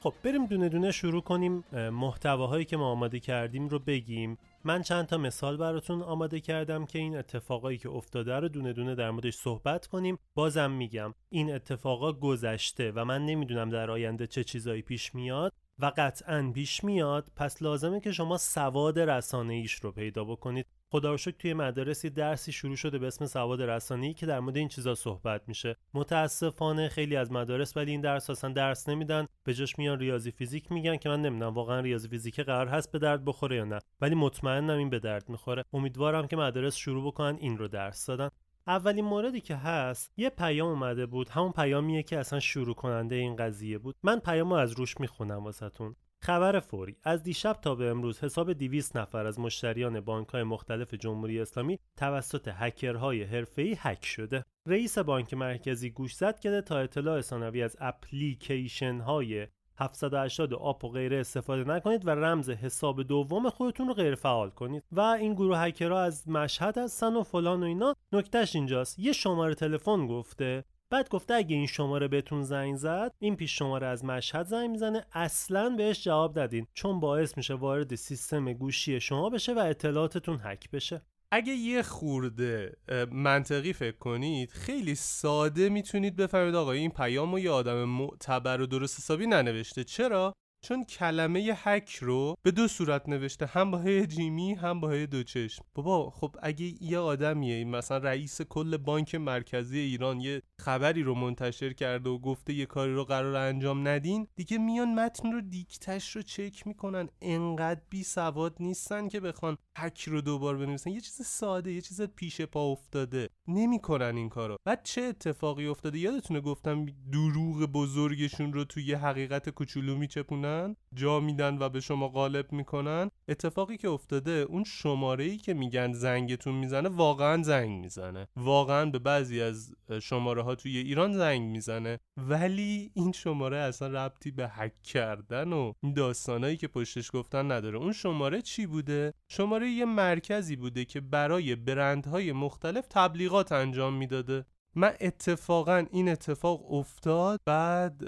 خب 0.00 0.14
بریم 0.22 0.46
دونه 0.46 0.68
دونه 0.68 0.90
شروع 0.90 1.22
کنیم. 1.22 1.64
اه، 1.72 1.90
محتواهایی 1.90 2.64
که 2.64 2.76
ما 2.76 2.90
آماده 2.90 3.20
کردیم 3.20 3.68
رو 3.68 3.78
بگیم. 3.78 4.38
من 4.64 4.82
چند 4.82 5.06
تا 5.06 5.18
مثال 5.18 5.56
براتون 5.56 6.02
آماده 6.02 6.40
کردم 6.40 6.86
که 6.86 6.98
این 6.98 7.16
اتفاقایی 7.16 7.78
که 7.78 7.88
افتاده 7.88 8.36
رو 8.36 8.48
دونه 8.48 8.72
دونه 8.72 8.94
در 8.94 9.10
موردش 9.10 9.34
صحبت 9.34 9.86
کنیم. 9.86 10.18
بازم 10.34 10.70
میگم 10.70 11.14
این 11.28 11.54
اتفاقا 11.54 12.12
گذشته 12.12 12.92
و 12.92 13.04
من 13.04 13.26
نمی‌دونم 13.26 13.70
در 13.70 13.90
آینده 13.90 14.26
چه 14.26 14.44
چیزایی 14.44 14.82
پیش 14.82 15.14
میاد. 15.14 15.52
و 15.82 15.92
قطعا 15.96 16.50
پیش 16.54 16.84
میاد 16.84 17.28
پس 17.36 17.62
لازمه 17.62 18.00
که 18.00 18.12
شما 18.12 18.38
سواد 18.38 18.98
رسانه 18.98 19.54
ایش 19.54 19.74
رو 19.74 19.92
پیدا 19.92 20.24
بکنید. 20.24 20.66
خدا 20.92 21.16
توی 21.16 21.54
مدارسی 21.54 22.10
درسی 22.10 22.52
شروع 22.52 22.76
شده 22.76 22.98
به 22.98 23.06
اسم 23.06 23.26
سواد 23.26 23.62
رسانه‌ای 23.62 24.14
که 24.14 24.26
در 24.26 24.40
مورد 24.40 24.56
این 24.56 24.68
چیزا 24.68 24.94
صحبت 24.94 25.42
میشه. 25.46 25.76
متاسفانه 25.94 26.88
خیلی 26.88 27.16
از 27.16 27.32
مدارس 27.32 27.76
ولی 27.76 27.90
این 27.90 28.00
درس 28.00 28.30
اصلا 28.30 28.52
درس 28.52 28.88
نمیدن. 28.88 29.26
به 29.44 29.54
جاش 29.54 29.78
میان 29.78 29.98
ریاضی 29.98 30.30
فیزیک 30.30 30.72
میگن 30.72 30.96
که 30.96 31.08
من 31.08 31.22
نمی‌دونم 31.22 31.54
واقعا 31.54 31.80
ریاضی 31.80 32.08
فیزیک 32.08 32.40
قرار 32.40 32.68
هست 32.68 32.92
به 32.92 32.98
درد 32.98 33.24
بخوره 33.24 33.56
یا 33.56 33.64
نه. 33.64 33.78
ولی 34.00 34.14
مطمئنم 34.14 34.78
این 34.78 34.90
به 34.90 34.98
درد 34.98 35.28
می‌خوره. 35.28 35.64
امیدوارم 35.72 36.26
که 36.26 36.36
مدارس 36.36 36.76
شروع 36.76 37.06
بکنن 37.06 37.36
این 37.40 37.58
رو 37.58 37.68
درس 37.68 38.06
دادن. 38.06 38.30
اولین 38.70 39.04
موردی 39.04 39.40
که 39.40 39.56
هست 39.56 40.12
یه 40.16 40.30
پیام 40.30 40.68
اومده 40.68 41.06
بود. 41.06 41.28
همون 41.28 41.52
پیامیه 41.52 42.02
که 42.02 42.18
اصلا 42.18 42.40
شروع 42.40 42.74
کننده 42.74 43.14
این 43.14 43.36
قضیه 43.36 43.78
بود. 43.78 43.96
من 44.02 44.18
پیامو 44.18 44.54
از 44.54 44.72
روش 44.72 45.00
می‌خونم 45.00 45.44
واسهتون. 45.44 45.96
خبر 46.22 46.60
فوری. 46.60 46.96
از 47.04 47.22
دیشب 47.22 47.52
تا 47.52 47.74
به 47.74 47.90
امروز 47.90 48.24
حساب 48.24 48.52
200 48.52 48.96
نفر 48.96 49.26
از 49.26 49.40
مشتریان 49.40 50.00
بانک‌های 50.00 50.42
مختلف 50.42 50.94
جمهوری 50.94 51.40
اسلامی 51.40 51.78
توسط 51.96 52.50
هکرهای 52.54 53.22
حرفه‌ای 53.22 53.76
هک 53.78 54.04
شده. 54.04 54.44
رئیس 54.66 54.98
بانک 54.98 55.34
مرکزی 55.34 55.90
گوش 55.90 56.14
زد 56.14 56.40
که 56.40 56.60
تا 56.60 56.78
اطلاع 56.78 57.20
ثانوی 57.20 57.62
از 57.62 57.76
اپلیکیشن‌های 57.80 59.46
780 59.80 60.54
آپ 60.54 60.84
و 60.84 60.88
غیره 60.88 61.20
استفاده 61.20 61.64
نکنید 61.64 62.06
و 62.06 62.10
رمز 62.10 62.50
حساب 62.50 63.02
دوم 63.02 63.50
خودتون 63.50 63.88
رو 63.88 63.94
غیر 63.94 64.14
فعال 64.14 64.50
کنید. 64.50 64.84
و 64.92 65.00
این 65.00 65.34
گروه 65.34 65.58
هکرها 65.58 66.00
از 66.00 66.28
مشهد 66.28 66.78
هستن 66.78 67.16
و 67.16 67.22
فلان 67.22 67.62
و 67.62 67.66
اینا. 67.66 67.94
نکتهش 68.12 68.56
اینجاست. 68.56 68.98
یه 68.98 69.12
شماره 69.12 69.54
تلفن 69.54 70.06
گفته. 70.06 70.64
بعد 70.90 71.08
گفته 71.08 71.34
اگه 71.34 71.56
این 71.56 71.66
شماره 71.66 72.08
بهتون 72.08 72.42
زنگ 72.42 72.76
زد 72.76 73.14
این 73.18 73.36
پیش 73.36 73.58
شماره 73.58 73.86
از 73.86 74.04
مشهد 74.04 74.46
زنگ 74.46 74.70
می‌زنه. 74.70 75.06
اصلا 75.12 75.74
بهش 75.76 76.04
جواب 76.04 76.38
ندین 76.38 76.66
چون 76.74 77.00
باعث 77.00 77.36
میشه 77.36 77.54
وارد 77.54 77.94
سیستم 77.94 78.52
گوشی 78.52 79.00
شما 79.00 79.30
بشه 79.30 79.54
و 79.54 79.58
اطلاعاتتون 79.58 80.40
هک 80.42 80.70
بشه. 80.70 81.02
اگه 81.32 81.52
یه 81.52 81.82
خورده 81.82 82.76
منطقی 83.12 83.72
فکر 83.72 83.96
کنید 83.96 84.50
خیلی 84.50 84.94
ساده 84.94 85.68
می‌تونید 85.68 86.16
بفهمید 86.16 86.54
آقا 86.54 86.72
این 86.72 86.90
پیام 86.90 87.38
یه 87.38 87.50
آدم 87.50 87.84
معتبر 87.84 88.60
و 88.60 88.66
درست 88.66 88.98
حسابی 88.98 89.26
ننوشته 89.26 89.84
چرا؟ 89.84 90.32
چون 90.62 90.84
کلمه 90.84 91.52
هک 91.56 91.98
رو 92.00 92.36
به 92.42 92.50
دو 92.50 92.68
صورت 92.68 93.08
نوشته 93.08 93.46
هم 93.46 93.70
با 93.70 93.78
هی 93.78 94.06
جیمی 94.06 94.54
هم 94.54 94.80
با 94.80 94.90
هی 94.90 95.06
دو 95.06 95.22
چشم. 95.22 95.64
بابا 95.74 96.10
خب 96.10 96.36
اگه 96.42 96.84
یه 96.84 96.98
آدمیه 96.98 97.64
مثلا 97.64 97.98
رئیس 97.98 98.42
کل 98.42 98.76
بانک 98.76 99.14
مرکزی 99.14 99.78
ایران 99.78 100.20
یه 100.20 100.42
خبری 100.60 101.02
رو 101.02 101.14
منتشر 101.14 101.72
کرده 101.72 102.10
و 102.10 102.18
گفته 102.18 102.52
یه 102.54 102.66
کاری 102.66 102.94
رو 102.94 103.04
قرار 103.04 103.36
انجام 103.36 103.88
ندین 103.88 104.26
دیگه 104.36 104.58
میان 104.58 104.94
متن 104.94 105.32
رو 105.32 105.40
دیکتش 105.40 106.16
رو 106.16 106.22
چک 106.22 106.66
می‌کنن. 106.66 107.08
انقدر 107.22 107.80
بی 107.90 108.02
سواد 108.02 108.56
نیستن 108.60 109.08
که 109.08 109.20
بخوان 109.20 109.56
هک 109.78 110.08
رو 110.08 110.20
دوبار 110.20 110.56
بنویسن. 110.56 110.90
یه 110.90 111.00
چیز 111.00 111.26
ساده 111.26 111.72
یه 111.72 111.80
چیز 111.80 112.02
پیش 112.02 112.40
پا 112.40 112.72
افتاده. 112.72 113.28
نمی‌کنن 113.48 114.16
این 114.16 114.28
کارو. 114.28 114.56
بعد 114.64 114.82
چه 114.82 115.02
اتفاقی 115.02 115.66
افتاده؟ 115.66 115.98
یادتونه 115.98 116.40
گفتم 116.40 116.86
دروغ 117.12 117.62
بزرگشون 117.62 118.52
رو 118.52 118.64
توی 118.64 118.94
حقیقت 118.94 119.50
کوچولو 119.50 119.96
میچپونن 119.96 120.49
جا 120.94 121.20
میدن 121.20 121.58
و 121.58 121.68
به 121.68 121.80
شما 121.80 122.08
غالب 122.08 122.52
می‌کنن. 122.52 123.10
اتفاقی 123.28 123.76
که 123.76 123.88
افتاده 123.88 124.30
اون 124.30 124.64
شماره 124.64 125.24
ای 125.24 125.36
که 125.36 125.54
میگن 125.54 125.92
زنگتون 125.92 126.54
می‌زنه 126.54 126.88
واقعا 126.88 127.42
زنگ 127.42 127.80
می‌زنه. 127.80 128.28
واقعا 128.36 128.90
به 128.90 128.98
بعضی 128.98 129.40
از 129.40 129.74
شماره 130.02 130.42
ها 130.42 130.54
توی 130.54 130.76
ایران 130.76 131.12
زنگ 131.12 131.42
می‌زنه. 131.42 131.98
ولی 132.16 132.90
این 132.94 133.12
شماره 133.12 133.56
اصلا 133.56 133.88
ربطی 133.88 134.30
به 134.30 134.48
هک 134.48 134.82
کردن 134.82 135.52
و 135.52 135.72
این 135.82 135.92
داستانایی 135.92 136.56
که 136.56 136.68
پشتش 136.68 137.10
گفتن 137.12 137.52
نداره. 137.52 137.78
اون 137.78 137.92
شماره 137.92 138.42
چی 138.42 138.66
بوده؟ 138.66 139.14
شماره 139.28 139.70
یه 139.70 139.84
مرکزی 139.84 140.56
بوده 140.56 140.84
که 140.84 141.00
برای 141.00 141.56
برندهای 141.56 142.32
مختلف 142.32 142.86
تبلیغات 142.90 143.52
انجام 143.52 143.94
می‌داده. 143.94 144.44
من 144.74 144.92
اتفاقا 145.00 145.86
این 145.90 146.08
اتفاق 146.08 146.72
افتاد 146.72 147.40
بعد 147.46 148.04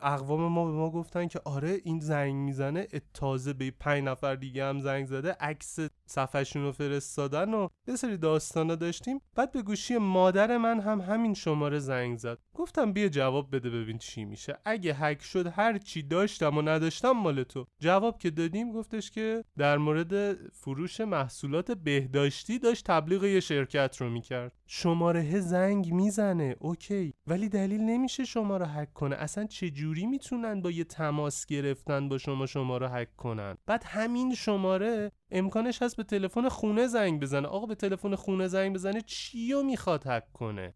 اقوام 0.00 0.52
ما 0.52 0.64
به 0.64 0.70
ما 0.70 0.90
گفتن 0.90 1.28
که 1.28 1.40
آره 1.44 1.80
این 1.84 2.00
زنگ 2.00 2.34
می‌زنه 2.34 2.86
تازه 3.14 3.52
به 3.52 3.72
پنج 3.80 4.04
نفر 4.04 4.34
دیگه 4.34 4.64
هم 4.64 4.80
زنگ 4.80 5.06
زده 5.06 5.36
عکس 5.40 5.78
صفحشون 6.06 6.62
رو 6.62 6.72
فرستادن 6.72 7.54
و 7.54 7.68
یه 7.88 7.96
سری 7.96 8.16
داستانا 8.16 8.74
داشتیم. 8.74 9.20
بعد 9.34 9.52
به 9.52 9.62
گوشی 9.62 9.96
مادر 9.96 10.56
من 10.56 10.80
هم 10.80 11.00
همین 11.00 11.34
شماره 11.34 11.78
زنگ 11.78 12.18
زد. 12.18 12.38
گفتم 12.54 12.92
بیا 12.92 13.08
جواب 13.08 13.56
بده 13.56 13.70
ببین 13.70 13.98
چی 13.98 14.24
میشه. 14.24 14.58
اگه 14.64 14.94
هک 14.94 15.22
شد 15.22 15.46
هر 15.46 15.78
چی 15.78 16.02
داشتم 16.02 16.58
و 16.58 16.62
نداشتم 16.62 17.10
مال 17.10 17.42
تو. 17.42 17.66
جواب 17.80 18.18
که 18.18 18.30
دادیم 18.30 18.72
گفتش 18.72 19.10
که 19.10 19.44
در 19.58 19.78
مورد 19.78 20.34
فروش 20.50 21.00
محصولات 21.00 21.70
بهداشتی 21.70 22.58
داشت 22.58 22.84
تبلیغ 22.86 23.24
یه 23.24 23.40
شرکت 23.40 23.96
رو 24.00 24.10
می‌کرد. 24.10 24.52
شماره 24.66 25.40
زنگ 25.40 25.92
می‌زنه. 26.04 26.56
اوکی. 26.58 27.14
ولی 27.26 27.48
دلیل 27.48 27.80
نمیشه 27.80 28.24
شما 28.24 28.56
رو 28.56 28.66
هک 28.66 28.92
کنه. 28.92 29.16
اصلا 29.16 29.44
چه 29.46 29.70
جوری 29.70 30.06
می‌تونن 30.06 30.62
با 30.62 30.70
یه 30.70 30.84
تماس 30.84 31.46
گرفتن 31.46 32.08
با 32.08 32.18
شما 32.18 32.46
شما 32.46 32.76
رو 32.76 32.86
هک 32.86 33.16
کنن؟ 33.16 33.56
بعد 33.66 33.84
همین 33.86 34.34
شماره 34.34 35.12
امکانش 35.30 35.82
هست 35.82 35.96
به 35.96 36.02
تلفن 36.02 36.48
خونه 36.48 36.86
زنگ 36.86 37.20
بزنه. 37.20 37.48
آقا 37.48 37.66
به 37.66 37.74
تلفن 37.74 38.14
خونه 38.14 38.48
زنگ 38.48 38.74
بزنه 38.74 39.00
چی 39.00 39.52
رو 39.52 39.62
می‌خواد 39.62 40.06
هک 40.06 40.32
کنه؟ 40.32 40.74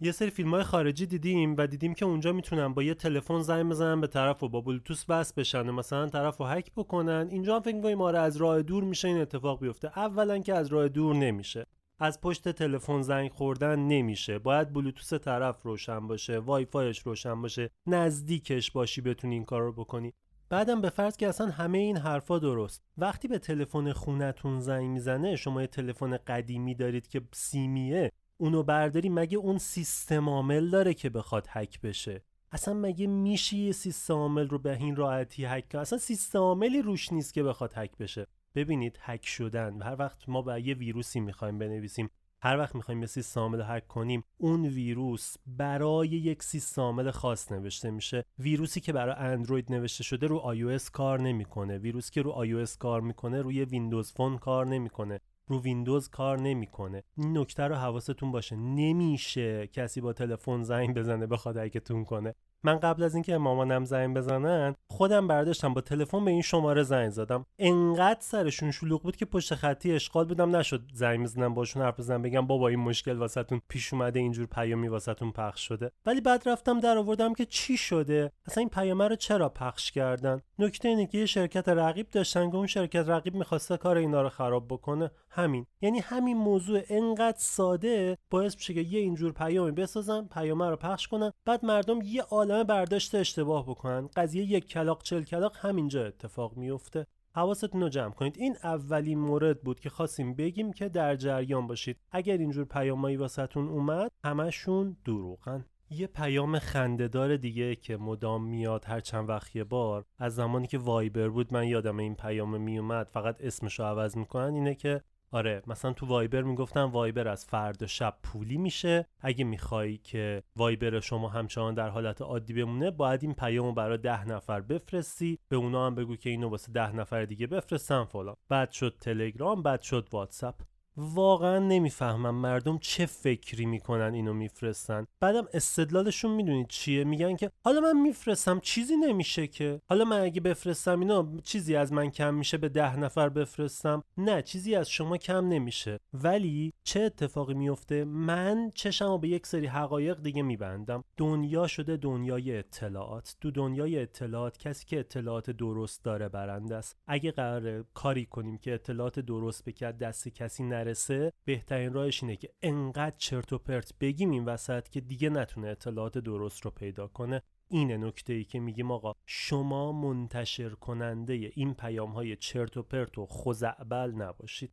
یه 0.00 0.12
سری 0.12 0.30
فیلم 0.30 0.54
های 0.54 0.62
خارجی 0.62 1.06
دیدیم 1.06 1.54
و 1.58 1.66
دیدیم 1.66 1.94
که 1.94 2.04
اونجا 2.04 2.32
می‌تونن 2.32 2.74
با 2.74 2.82
یه 2.82 2.94
تلفن 2.94 3.40
زنگ 3.40 3.70
بزنن 3.70 4.00
به 4.00 4.06
طرف 4.06 4.42
و 4.42 4.48
با 4.48 4.60
بلوتوث 4.60 5.04
وصل 5.08 5.32
بشن 5.36 5.70
مثلا 5.70 6.06
طرف 6.06 6.36
رو 6.36 6.46
هک 6.46 6.72
بکنن. 6.76 7.28
اینجا 7.30 7.56
هم 7.56 7.62
فکر 7.62 7.76
می‌کنیم 7.76 8.00
آره 8.00 8.18
از 8.18 8.36
راه 8.36 8.62
دور 8.62 8.84
میشه 8.84 9.08
این 9.08 9.18
اتفاق 9.18 9.60
بیفته. 9.60 9.98
اولا 9.98 10.38
که 10.38 10.54
از 10.54 10.66
راه 10.66 10.88
دور 10.88 11.14
نمیشه. 11.16 11.66
از 11.98 12.20
پشت 12.20 12.48
تلفن 12.48 13.02
زنگ 13.02 13.30
خوردن 13.30 13.78
نمیشه. 13.78 14.38
باید 14.38 14.72
بلوتوث 14.72 15.12
طرف 15.12 15.62
روشن 15.62 16.06
باشه 16.06 16.38
وای 16.38 16.64
فایش 16.64 16.98
روشن 16.98 17.42
باشه 17.42 17.70
نزدیکش 17.86 18.70
باشی 18.70 19.00
بتونی 19.00 19.34
این 19.34 19.44
کار 19.44 19.62
رو 19.62 19.72
بکنی. 19.72 20.12
بعدم 20.48 20.80
به 20.80 20.90
فرض 20.90 21.16
که 21.16 21.28
اصلا 21.28 21.46
همه 21.46 21.78
این 21.78 21.96
حرفا 21.96 22.38
درست. 22.38 22.82
وقتی 22.98 23.28
به 23.28 23.38
تلفن 23.38 23.92
خونتون 23.92 24.60
زنگ 24.60 24.90
می‌زنه 24.90 25.36
شما 25.36 25.60
یه 25.60 25.66
تلفن 25.66 26.16
قدیمی 26.16 26.74
دارید 26.74 27.08
که 27.08 27.22
سیمیه 27.32 28.12
اونو 28.36 28.62
برداری 28.62 29.08
مگه 29.08 29.38
اون 29.38 29.58
سیستم 29.58 30.28
عامل 30.28 30.70
داره 30.70 30.94
که 30.94 31.10
بخواد 31.10 31.46
هک 31.50 31.80
بشه؟ 31.80 32.22
اصلا 32.52 32.74
مگه 32.74 33.06
میشه 33.06 33.56
یه 33.56 33.72
سیستم 33.72 34.14
عامل 34.14 34.48
رو 34.48 34.58
به 34.58 34.76
این 34.76 34.96
راحتی 34.96 35.44
هک 35.44 35.72
کنه 35.72 35.80
اصلا 35.80 35.98
سیستم 35.98 36.38
عاملی 36.38 36.82
روش 36.82 37.12
نیست 37.12 37.34
که 37.34 37.42
بخواد 37.42 37.72
هک 37.76 37.98
بشه. 37.98 38.26
ببینید 38.58 38.98
هک 39.00 39.26
شدن 39.26 39.82
هر 39.82 39.96
وقت 39.98 40.28
ما 40.28 40.42
به 40.42 40.66
یه 40.66 40.74
ویروسی 40.74 41.20
می‌خوایم 41.20 41.58
بنویسیم 41.58 42.10
هر 42.42 42.58
وقت 42.58 42.74
می‌خوایم 42.74 43.00
یه 43.00 43.06
سیستم 43.06 43.40
عامل 43.40 43.62
هک 43.62 43.86
کنیم 43.86 44.24
اون 44.38 44.66
ویروس 44.66 45.34
برای 45.46 46.08
یک 46.08 46.42
سیستم 46.42 46.82
عامل 46.82 47.10
خاص 47.10 47.52
نوشته 47.52 47.90
میشه. 47.90 48.24
ویروسی 48.38 48.80
که 48.80 48.92
برای 48.92 49.14
اندروید 49.18 49.72
نوشته 49.72 50.04
شده 50.04 50.26
رو 50.26 50.54
iOS 50.54 50.90
کار 50.90 51.20
نمی‌کنه. 51.20 51.78
ویروسی 51.78 52.10
که 52.12 52.22
رو 52.22 52.46
iOS 52.46 52.76
کار 52.76 53.00
می‌کنه 53.00 53.42
روی 53.42 53.64
Windows 53.64 54.12
Phone 54.12 54.38
کار 54.38 54.66
نمی‌کنه. 54.66 55.20
رو 55.46 55.62
ویندوز 55.62 56.08
کار 56.08 56.40
نمی‌کنه. 56.40 57.02
این 57.16 57.38
نکته 57.38 57.62
رو 57.62 57.74
حواستون 57.74 58.32
باشه. 58.32 58.56
نمیشه 58.56 59.66
کسی 59.66 60.00
با 60.00 60.12
تلفن 60.12 60.62
زنگ 60.62 60.94
بزنه 60.94 61.26
بخواد 61.26 61.56
هکتون 61.56 62.04
کنه. 62.04 62.34
من 62.64 62.78
قبل 62.78 63.02
از 63.02 63.14
اینکه 63.14 63.38
مامانم 63.38 63.84
زنگ 63.84 64.16
بزنن 64.16 64.74
خودم 64.90 65.26
برداشتم 65.26 65.74
با 65.74 65.80
تلفن 65.80 66.24
به 66.24 66.30
این 66.30 66.42
شماره 66.42 66.82
زنگ 66.82 67.10
زدم. 67.10 67.46
انقدر 67.58 68.20
سرشون 68.20 68.70
شلوغ 68.70 69.02
بود 69.02 69.16
که 69.16 69.24
پشت 69.24 69.54
خطی 69.54 69.92
اشغال 69.92 70.24
بودم. 70.24 70.56
نشد 70.56 70.82
زنگ 70.94 71.22
بزنم 71.22 71.54
باشون 71.54 71.82
حرف 71.82 71.98
بزنم 71.98 72.22
بگم 72.22 72.46
بابا 72.46 72.68
این 72.68 72.80
مشکل 72.80 73.16
واسهتون 73.16 73.60
پیش 73.68 73.92
اومده 73.92 74.18
اینجور 74.18 74.46
پیامی 74.46 74.88
واسهتون 74.88 75.32
پخش 75.32 75.68
شده. 75.68 75.90
ولی 76.06 76.20
بعد 76.20 76.48
رفتم 76.48 76.80
در 76.80 76.98
آوردم 76.98 77.34
که 77.34 77.44
چی 77.44 77.76
شده؟ 77.76 78.32
اصلا 78.46 78.60
این 78.60 78.68
پیامه 78.68 79.08
رو 79.08 79.16
چرا 79.16 79.48
پخش 79.48 79.90
کردن؟ 79.90 80.40
نکته 80.58 80.88
اینه 80.88 81.06
که 81.06 81.18
یه 81.18 81.26
شرکت 81.26 81.68
رقیب 81.68 82.10
داشتن 82.10 82.50
که 82.50 82.56
اون 82.56 82.66
شرکت 82.66 83.08
رقیب 83.08 83.34
می‌خواسته 83.34 83.76
کار 83.76 83.96
اینا 83.96 84.22
رو 84.22 84.28
خراب 84.28 84.68
بکنه. 84.68 85.10
همین. 85.30 85.66
یعنی 85.80 85.98
همین 85.98 86.36
موضوع 86.36 86.80
انقدر 86.88 87.38
ساده 87.38 88.18
باعث 88.30 88.54
میشه 88.54 88.74
که 88.74 88.80
یه 88.80 89.00
اینجور 89.00 89.32
پیامی 89.32 89.70
بسازن 89.70 90.24
پیامه 90.24 90.70
رو 90.70 90.76
پخش 90.76 91.08
کنن 91.08 91.32
بعد 91.44 91.64
مردم 91.64 91.98
یه 92.04 92.22
عالمه 92.50 92.64
برداشت 92.64 93.14
اشتباه 93.14 93.66
بکنن. 93.66 94.08
قضیه 94.16 94.44
یک 94.44 94.68
کلاق 94.68 95.02
چل 95.02 95.22
کلاق 95.22 95.56
همینجا 95.60 96.06
اتفاق 96.06 96.56
میفته. 96.56 97.06
حواستون 97.34 97.80
رو 97.80 97.88
جمع 97.88 98.10
کنید. 98.10 98.36
این 98.38 98.56
اولین 98.64 99.18
مورد 99.18 99.62
بود 99.62 99.80
که 99.80 99.90
خواستیم 99.90 100.34
بگیم 100.34 100.72
که 100.72 100.88
در 100.88 101.16
جریان 101.16 101.66
باشید. 101.66 101.96
اگر 102.10 102.36
اینجور 102.36 102.64
پیامایی 102.64 103.16
واسهتون 103.16 103.68
اومد 103.68 104.10
همشون 104.24 104.96
دروغن. 105.04 105.64
یه 105.90 106.06
پیام 106.06 106.58
خندهدار 106.58 107.36
دیگه 107.36 107.76
که 107.76 107.96
مدام 107.96 108.44
میاد 108.44 108.84
هر 108.84 109.00
چند 109.00 109.28
وقت 109.28 109.56
یه 109.56 109.64
بار 109.64 110.04
از 110.18 110.34
زمانی 110.34 110.66
که 110.66 110.78
وایبر 110.78 111.28
بود 111.28 111.52
من 111.52 111.68
یادم 111.68 111.98
این 111.98 112.14
پیام 112.14 112.60
میومد 112.60 113.08
فقط 113.08 113.36
اسمشو 113.40 113.82
عوض 113.82 114.16
می‌کنن 114.16 114.54
اینه 114.54 114.74
که 114.74 115.02
آره 115.30 115.62
مثلا 115.66 115.92
تو 115.92 116.06
وایبر 116.06 116.42
می‌گفتن 116.42 116.82
وایبر 116.82 117.28
از 117.28 117.44
فردا 117.44 117.86
شب 117.86 118.18
پولی 118.22 118.58
میشه. 118.58 119.06
اگه 119.20 119.44
می‌خوای 119.44 119.96
که 119.96 120.42
وایبر 120.56 121.00
شما 121.00 121.28
همچنان 121.28 121.74
در 121.74 121.88
حالت 121.88 122.22
عادی 122.22 122.52
بمونه 122.52 122.90
باید 122.90 123.22
این 123.22 123.34
پیامو 123.34 123.72
برای 123.72 123.98
ده 123.98 124.28
نفر 124.28 124.60
بفرستی. 124.60 125.38
به 125.48 125.56
اونا 125.56 125.86
هم 125.86 125.94
بگو 125.94 126.16
که 126.16 126.30
اینو 126.30 126.48
واسه 126.48 126.72
ده 126.72 126.96
نفر 126.96 127.24
دیگه 127.24 127.46
بفرستن 127.46 128.04
فلان. 128.04 128.36
بعد 128.48 128.70
شد 128.70 128.96
تلگرام 129.00 129.62
بعد 129.62 129.82
شد 129.82 130.08
واتساپ. 130.12 130.54
واقعا 130.98 131.58
نمی‌فهمم 131.58 132.34
مردم 132.34 132.78
چه 132.78 133.06
فکری 133.06 133.66
می‌کنن 133.66 134.14
اینو 134.14 134.32
میفرستن. 134.32 135.06
بعدم 135.20 135.48
استدلالشون 135.54 136.30
می‌دونید 136.30 136.66
چیه؟ 136.68 137.04
میگن 137.04 137.36
که 137.36 137.50
حالا 137.64 137.80
من 137.80 138.00
میفرستم 138.00 138.60
چیزی 138.60 138.96
نمیشه 138.96 139.46
که. 139.46 139.80
حالا 139.88 140.04
من 140.04 140.20
اگه 140.20 140.40
بفرستم 140.40 141.00
اینا 141.00 141.28
چیزی 141.44 141.76
از 141.76 141.92
من 141.92 142.10
کم 142.10 142.34
میشه 142.34 142.56
به 142.56 142.68
ده 142.68 142.96
نفر 142.96 143.28
بفرستم. 143.28 144.04
نه 144.16 144.42
چیزی 144.42 144.74
از 144.74 144.90
شما 144.90 145.16
کم 145.16 145.48
نمیشه. 145.48 145.98
ولی 146.14 146.72
چه 146.84 147.00
اتفاقی 147.00 147.54
میفته 147.54 148.04
من 148.04 148.70
چشمو 148.74 149.18
به 149.18 149.28
یک 149.28 149.46
سری 149.46 149.66
حقایق 149.66 150.22
دیگه 150.22 150.42
میبندم. 150.42 151.04
دنیا 151.16 151.66
شده 151.66 151.96
دنیای 151.96 152.58
اطلاعات. 152.58 153.36
تو 153.40 153.50
دنیای 153.50 153.98
اطلاعات 153.98 154.58
کسی 154.58 154.86
که 154.86 154.98
اطلاعات 154.98 155.50
درست 155.50 156.04
داره 156.04 156.28
برنده 156.28 156.76
است. 156.76 156.96
اگه 157.06 157.30
قرار 157.30 157.84
کاری 157.94 158.26
کنیم 158.26 158.58
که 158.58 158.74
اطلاعات 158.74 159.20
درست 159.20 159.64
به 159.64 159.92
دست 159.92 160.28
کسی 160.28 160.64
نره. 160.64 160.87
نرسه 160.88 161.32
بهترین 161.44 161.92
راهش 161.92 162.22
اینه 162.22 162.36
که 162.36 162.48
انقدر 162.62 163.16
چرت 163.16 163.52
و 163.52 163.58
پرت 163.58 163.92
بگیم 164.00 164.30
این 164.30 164.44
وسط 164.44 164.88
که 164.88 165.00
دیگه 165.00 165.30
نتونه 165.30 165.68
اطلاعات 165.68 166.18
درست 166.18 166.64
رو 166.64 166.70
پیدا 166.70 167.06
کنه. 167.06 167.42
اینه 167.70 167.96
نکته 167.96 168.32
ای 168.32 168.44
که 168.44 168.60
میگیم 168.60 168.90
آقا 168.90 169.12
شما 169.26 169.92
منتشر 169.92 170.70
کننده 170.70 171.32
این 171.32 171.74
پیام 171.74 172.10
های 172.10 172.36
چرت 172.36 172.76
و 172.76 172.82
پرت 172.82 173.18
و 173.18 173.26
خزعبل 173.26 174.12
نباشید. 174.16 174.72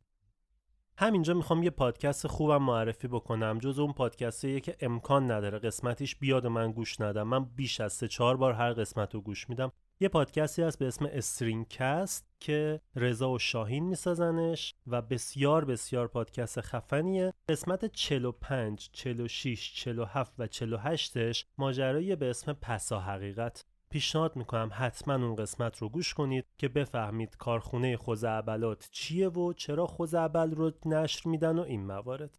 همینجا 0.98 1.34
می‌خوام 1.34 1.62
یه 1.62 1.70
پادکست 1.70 2.26
خوبم 2.26 2.62
معرفی 2.62 3.08
بکنم. 3.08 3.58
جز 3.58 3.78
اون 3.78 3.92
پادکستیه 3.92 4.60
که 4.60 4.76
امکان 4.80 5.30
نداره 5.30 5.58
قسمتیش 5.58 6.16
بیاد 6.16 6.44
و 6.44 6.48
من 6.50 6.72
گوش 6.72 7.00
ندم. 7.00 7.22
من 7.22 7.44
بیش 7.44 7.80
از 7.80 7.92
سه 7.92 8.08
چهار 8.08 8.36
بار 8.36 8.52
هر 8.52 8.72
قسمت 8.72 9.14
رو 9.14 9.20
گوش 9.20 9.48
میدم. 9.48 9.72
یه 10.00 10.08
پادکستی 10.08 10.62
هست 10.62 10.78
به 10.78 10.86
اسم 10.86 11.06
استرینگکست 11.12 12.26
که 12.40 12.80
رضا 12.96 13.30
و 13.30 13.38
شاهین 13.38 13.84
میسازنش 13.84 14.74
و 14.86 15.02
بسیار 15.02 15.64
بسیار 15.64 16.08
پادکست 16.08 16.60
خفنیه. 16.60 17.32
قسمت 17.48 17.84
45 17.84 18.90
46 18.92 19.74
47 19.74 20.32
و 20.38 20.46
48ش 20.46 21.44
ماجرایی 21.58 22.16
به 22.16 22.30
اسم 22.30 22.52
پسا 22.52 23.00
حقیقت. 23.00 23.64
پیشنهاد 23.90 24.36
می‌کنم 24.36 24.70
حتما 24.72 25.14
اون 25.14 25.36
قسمت 25.36 25.78
رو 25.78 25.88
گوش 25.88 26.14
کنید 26.14 26.44
که 26.58 26.68
بفهمید 26.68 27.36
کارخونه 27.36 27.96
خوزعبلات 27.96 28.88
چیه 28.90 29.28
و 29.28 29.52
چرا 29.52 29.86
خوزعبل 29.86 30.50
رو 30.50 30.72
نشر 30.86 31.28
میدن 31.28 31.58
و 31.58 31.62
این 31.62 31.86
موارد. 31.86 32.38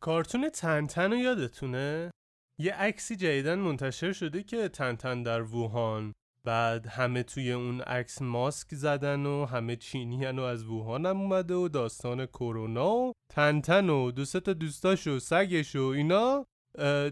کارتون 0.00 0.48
تنتن 0.48 1.12
رو 1.12 1.16
یادتونه؟ 1.16 2.10
یه 2.58 2.74
عکسی 2.74 3.16
جدیدن 3.16 3.58
منتشر 3.58 4.12
شده 4.12 4.42
که 4.42 4.68
تنتن 4.68 5.22
در 5.22 5.42
ووهان. 5.42 6.12
بعد 6.44 6.86
همه 6.86 7.22
توی 7.22 7.52
اون 7.52 7.80
عکس 7.80 8.22
ماسک 8.22 8.74
زدن 8.74 9.26
و 9.26 9.44
همه 9.44 9.76
چینی 9.76 10.26
و 10.26 10.40
از 10.40 10.64
ووهان 10.64 11.06
هم 11.06 11.20
اومده 11.20 11.54
و 11.54 11.68
داستان 11.68 12.26
کرونا 12.26 12.90
و 12.90 13.12
تنتن 13.32 13.88
و 13.90 14.10
دو 14.10 14.24
تا 14.24 14.52
دوستاش 14.52 15.06
و 15.06 15.18
سگش 15.18 15.76
و 15.76 15.82
اینا 15.82 16.46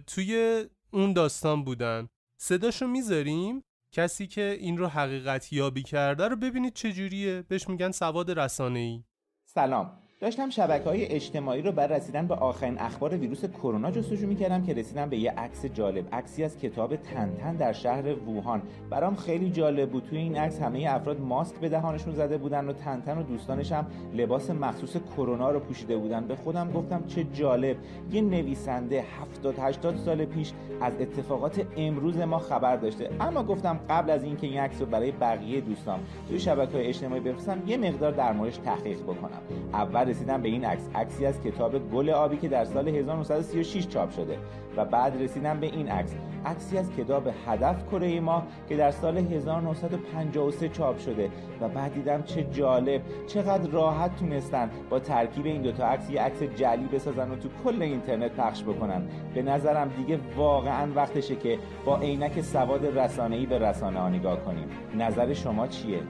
توی 0.06 0.64
اون 0.90 1.12
داستان 1.12 1.64
بودن. 1.64 2.08
صداشو 2.36 2.86
می‌ذاریم؟ 2.86 3.62
کسی 3.92 4.26
که 4.26 4.56
این 4.60 4.78
رو 4.78 4.86
حقیقت 4.86 5.52
یابی 5.52 5.82
کرده 5.82 6.28
رو 6.28 6.36
ببینید 6.36 6.74
چجوریه. 6.74 7.42
بهش 7.42 7.68
میگن 7.68 7.90
سواد 7.90 8.30
رسانه 8.30 8.78
ای 8.78 9.04
سلام. 9.46 10.01
داشتم 10.22 10.50
شبکه 10.50 10.84
های 10.84 11.06
اجتماعی 11.06 11.62
رو 11.62 11.72
بر 11.72 11.86
رسیدن 11.86 12.26
به 12.26 12.34
آخرین 12.34 12.78
اخبار 12.78 13.16
ویروس 13.16 13.44
کرونا 13.44 13.90
جستجو 13.90 14.26
می‌کردم 14.26 14.62
که 14.62 14.74
رسیدم 14.74 15.08
به 15.08 15.16
یه 15.16 15.30
عکس 15.30 15.66
جالب 15.66 16.04
عکسی 16.12 16.44
از 16.44 16.58
کتاب 16.58 16.96
تنتن 16.96 17.56
در 17.56 17.72
شهر 17.72 18.14
ووهان. 18.14 18.62
برام 18.90 19.16
خیلی 19.16 19.50
جالب 19.50 19.90
بود. 19.90 20.04
توی 20.04 20.18
این 20.18 20.36
عکس 20.36 20.60
همه 20.60 20.86
افراد 20.88 21.20
ماسک 21.20 21.56
به 21.56 21.68
دهانشون 21.68 22.14
زده 22.14 22.38
بودن 22.38 22.68
و 22.68 22.72
تنتن 22.72 23.18
و 23.18 23.22
دوستانش 23.22 23.72
هم 23.72 23.86
لباس 24.14 24.50
مخصوص 24.50 24.96
کرونا 25.16 25.50
رو 25.50 25.60
پوشیده 25.60 25.96
بودن. 25.96 26.26
به 26.26 26.36
خودم 26.36 26.72
گفتم 26.72 27.04
چه 27.06 27.24
جالب. 27.24 27.76
یه 28.12 28.20
نویسنده 28.20 29.04
70 29.20 29.54
80 29.58 29.96
سال 29.96 30.24
پیش 30.24 30.52
از 30.80 30.92
اتفاقات 31.00 31.66
امروز 31.76 32.18
ما 32.18 32.38
خبر 32.38 32.76
داشته. 32.76 33.10
اما 33.20 33.42
گفتم 33.42 33.80
قبل 33.90 34.10
از 34.10 34.24
اینکه 34.24 34.46
این 34.46 34.58
عکس 34.58 34.80
رو 34.80 34.86
برای 34.86 35.10
بقیه 35.10 35.60
دوستان 35.60 36.00
توی 36.28 36.40
شبکه‌های 36.40 36.86
اجتماعی 36.86 37.20
بفرستم 37.20 37.62
یه 37.66 37.76
مقدار 37.76 38.12
در 38.12 38.32
موردش 38.32 38.56
تحقیق 38.56 39.02
بکنم. 39.02 39.40
اول 39.72 40.11
رسیدم 40.12 40.42
به 40.42 40.48
این 40.48 40.64
عکس. 40.64 40.88
عکسی 40.94 41.26
از 41.26 41.42
کتاب 41.42 41.90
گل 41.90 42.10
آبی 42.10 42.36
که 42.36 42.48
در 42.48 42.64
سال 42.64 42.88
1936 42.88 43.86
چاپ 43.86 44.10
شده 44.10 44.38
و 44.76 44.84
بعد 44.84 45.22
رسیدم 45.22 45.60
به 45.60 45.66
این 45.66 45.88
عکس. 45.88 46.14
عکسی 46.46 46.78
از 46.78 46.90
کتاب 46.96 47.28
هدف 47.46 47.86
کره 47.90 48.20
ما 48.20 48.42
که 48.68 48.76
در 48.76 48.90
سال 48.90 49.18
1953 49.18 50.68
چاپ 50.68 50.98
شده 50.98 51.30
و 51.60 51.68
بعد 51.68 51.94
دیدم 51.94 52.22
چه 52.22 52.44
جالب 52.44 53.02
چقدر 53.26 53.70
راحت 53.70 54.16
تونستن 54.16 54.70
با 54.90 54.98
ترکیب 54.98 55.46
این 55.46 55.62
دوتا 55.62 55.86
عکس 55.86 56.10
یه 56.10 56.22
عکس 56.22 56.42
جلی 56.42 56.86
بسازن 56.92 57.30
و 57.30 57.36
تو 57.36 57.48
کل 57.64 57.82
اینترنت 57.82 58.32
پخش 58.32 58.62
بکنن. 58.62 59.02
به 59.34 59.42
نظرم 59.42 59.88
دیگه 59.96 60.18
واقعا 60.36 60.92
وقتشه 60.94 61.36
که 61.36 61.58
با 61.84 61.98
عینک 61.98 62.40
سواد 62.40 62.98
رسانه‌ای 62.98 63.46
به 63.46 63.58
رسانه 63.58 64.00
ها 64.00 64.08
نگاه 64.08 64.44
کنیم. 64.44 64.68
نظر 64.98 65.32
شما 65.32 65.66
چیه؟ 65.66 66.00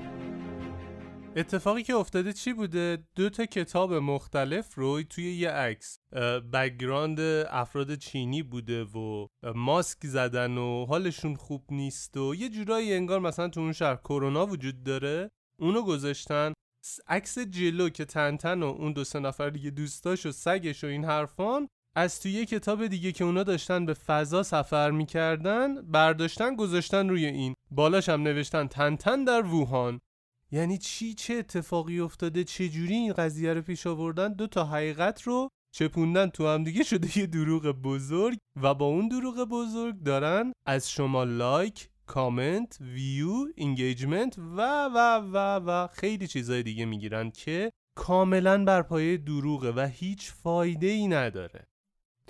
اتفاقی 1.36 1.82
که 1.82 1.94
افتاده 1.94 2.32
چی 2.32 2.52
بوده؟ 2.52 2.98
دو 3.16 3.30
تا 3.30 3.46
کتاب 3.46 3.94
مختلف 3.94 4.74
رو 4.74 5.02
توی 5.02 5.32
یه 5.32 5.50
عکس. 5.50 5.98
background 6.52 7.20
افراد 7.50 7.94
چینی 7.94 8.42
بوده 8.42 8.84
و 8.84 9.26
ماسک 9.54 10.06
زدن 10.06 10.58
و 10.58 10.86
حالشون 10.86 11.34
خوب 11.34 11.64
نیست 11.70 12.16
و 12.16 12.34
یه 12.34 12.48
جورایی 12.48 12.94
انگار 12.94 13.20
مثلا 13.20 13.48
تو 13.48 13.60
اون 13.60 13.72
شهر 13.72 13.96
کرونا 13.96 14.46
وجود 14.46 14.82
داره. 14.82 15.30
اونو 15.58 15.82
گذاشتن. 15.82 16.52
عکس 17.08 17.38
جلو 17.38 17.88
که 17.88 18.04
تنتن 18.04 18.62
و 18.62 18.66
اون 18.66 18.92
دو 18.92 19.04
سه 19.04 19.20
نفر 19.20 19.50
دیگه 19.50 19.70
دوستاش 19.70 20.26
و 20.26 20.32
سگش 20.32 20.84
و 20.84 20.86
این 20.86 21.04
حرفان 21.04 21.68
از 21.96 22.20
توی 22.20 22.32
یه 22.32 22.46
کتاب 22.46 22.86
دیگه 22.86 23.12
که 23.12 23.24
اونا 23.24 23.42
داشتن 23.42 23.86
به 23.86 23.94
فضا 23.94 24.42
سفر 24.42 24.90
می‌کردن 24.90 25.82
برداشتن 25.82 26.56
گذاشتن 26.56 27.08
روی 27.08 27.26
این. 27.26 27.54
بالاش 27.70 28.08
هم 28.08 28.22
نوشتن 28.22 28.66
تنتن 28.66 29.24
در 29.24 29.46
ووهان. 29.46 30.00
یعنی 30.52 30.78
چی؟ 30.78 31.14
چه 31.14 31.34
اتفاقی 31.34 32.00
افتاده؟ 32.00 32.44
چه 32.44 32.68
جوری 32.68 32.94
این 32.94 33.12
قضیه 33.12 33.54
رو 33.54 33.62
پیش 33.62 33.86
آوردن؟ 33.86 34.32
دو 34.32 34.46
تا 34.46 34.64
حقیقت 34.64 35.22
رو 35.22 35.48
چپوندن 35.74 36.28
تو 36.28 36.48
هم 36.48 36.64
دیگه 36.64 36.82
شده 36.82 37.18
یه 37.18 37.26
دروغ 37.26 37.62
بزرگ 37.62 38.38
و 38.62 38.74
با 38.74 38.86
اون 38.86 39.08
دروغ 39.08 39.48
بزرگ 39.50 40.02
دارن 40.02 40.52
از 40.66 40.90
شما 40.90 41.24
like 41.24 41.88
comment 42.06 42.78
view 42.80 43.46
engagement 43.58 44.38
و 44.38 44.84
و 44.84 45.18
و 45.32 45.36
و 45.36 45.86
خیلی 45.86 46.26
چیزای 46.26 46.62
دیگه 46.62 46.84
می‌گیرن 46.84 47.30
که 47.30 47.70
کاملا 47.96 48.64
بر 48.64 48.82
پایه 48.82 49.16
دروغه 49.16 49.72
و 49.72 49.88
هیچ 49.92 50.32
فایده 50.32 50.86
ای 50.86 51.08
نداره. 51.08 51.64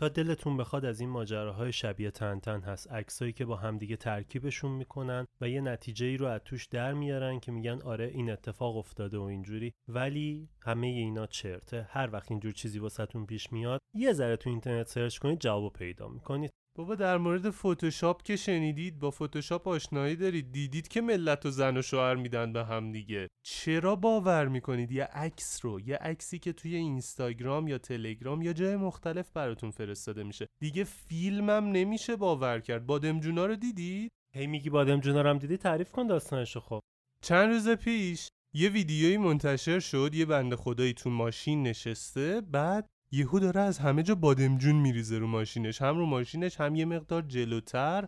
دلتون 0.09 0.57
بخواد 0.57 0.85
از 0.85 1.01
این 1.01 1.11
ماجراهای 1.11 1.73
شبیه 1.73 2.11
تنتن 2.11 2.61
هست. 2.61 2.93
عکسایی 2.93 3.33
که 3.33 3.45
با 3.45 3.57
همدیگه 3.57 3.97
ترکیبشون 3.97 4.73
می‌کنن 4.73 5.27
و 5.41 5.49
یه 5.49 5.61
نتیجه 5.61 6.07
ای 6.07 6.17
رو 6.17 6.27
از 6.27 6.41
توش 6.45 6.67
در 6.67 6.93
میارن 6.93 7.41
که 7.41 7.53
میگن 7.53 7.83
آره 7.83 8.07
این 8.07 8.31
اتفاق 8.31 8.77
افتاده 8.77 9.19
و 9.19 9.23
اینجوری. 9.23 9.73
ولی 9.89 10.49
همه 10.61 10.87
اینا 10.87 11.27
چرته. 11.27 11.87
هر 11.91 12.11
وقت 12.13 12.31
اینجور 12.31 12.53
چیزی 12.53 12.79
واسهتون 12.79 13.27
پیش 13.27 13.53
میاد 13.53 13.81
یه 13.95 14.13
ذره 14.13 14.37
تو 14.37 14.51
اینترنت 14.51 14.87
سرچ 14.87 15.19
کنید 15.19 15.39
جواب 15.39 15.73
پیدا 15.73 16.09
می‌کنید. 16.09 16.51
بابا 16.79 16.95
در 16.95 17.19
مورد 17.19 17.51
فتوشاپ 17.51 18.23
که 18.23 18.37
شنیدید 18.37 18.99
با 18.99 19.11
فتوشاپ 19.11 19.69
آشنایی 19.69 20.17
دارید. 20.17 20.53
دیدید 20.53 20.89
که 20.89 21.01
ملت 21.01 21.47
و 21.47 21.51
زن 21.51 21.77
و 21.77 21.83
شوهر 21.83 22.15
میدن 22.15 22.53
به 22.53 22.65
هم 22.65 22.93
دیگه. 22.93 23.29
چرا 23.47 23.97
باور 23.97 24.49
می‌کنید؟ 24.49 24.93
یه 24.93 25.05
عکس 25.05 25.65
رو 25.65 25.81
یه 25.81 25.97
عکسی 25.97 26.39
که 26.39 26.53
توی 26.53 26.77
اینستاگرام 26.77 27.69
یا 27.69 27.79
تلگرام 27.79 28.43
یا 28.43 28.53
جای 28.53 28.77
مختلف 28.77 29.31
براتون 29.31 29.71
فرستاده 29.71 30.23
میشه. 30.23 30.47
دیگه 30.61 30.85
فیلمم 30.85 31.73
نمیشه 31.73 32.17
باور 32.17 32.61
کرد. 32.61 32.87
بادمجونا 32.87 33.47
رو 33.47 33.57
دیدید؟ 33.57 34.11
هی 34.35 34.47
میگی 34.47 34.71
بادم 34.71 35.01
جونارم 35.01 35.39
دیدی؟ 35.39 35.57
تعریف 35.57 35.93
کن 35.93 36.07
داستانشو 36.07 36.61
خب. 36.61 36.81
چند 37.23 37.53
روز 37.53 37.69
پیش 37.69 38.29
یه 38.55 38.69
ویدیویی 38.69 39.17
منتشر 39.17 39.81
شد. 39.81 40.11
یه 40.15 40.27
بنده 40.27 40.57
خدایی 40.57 40.93
تو 40.93 41.11
ماشین 41.11 41.63
نشسته. 41.63 42.41
بعد 42.41 42.89
یهو 43.15 43.39
داره 43.39 43.61
از 43.61 43.79
همه 43.79 44.03
جا 44.03 44.15
بادمجون 44.15 44.77
میریزه 44.77 45.19
رو 45.19 45.27
ماشینش. 45.27 45.83
هم 45.83 45.99
رو 45.99 46.07
ماشینش 46.07 46.61
هم 46.61 46.75
یه 46.75 46.85
مقدار 46.85 47.23
جلوتر. 47.23 48.05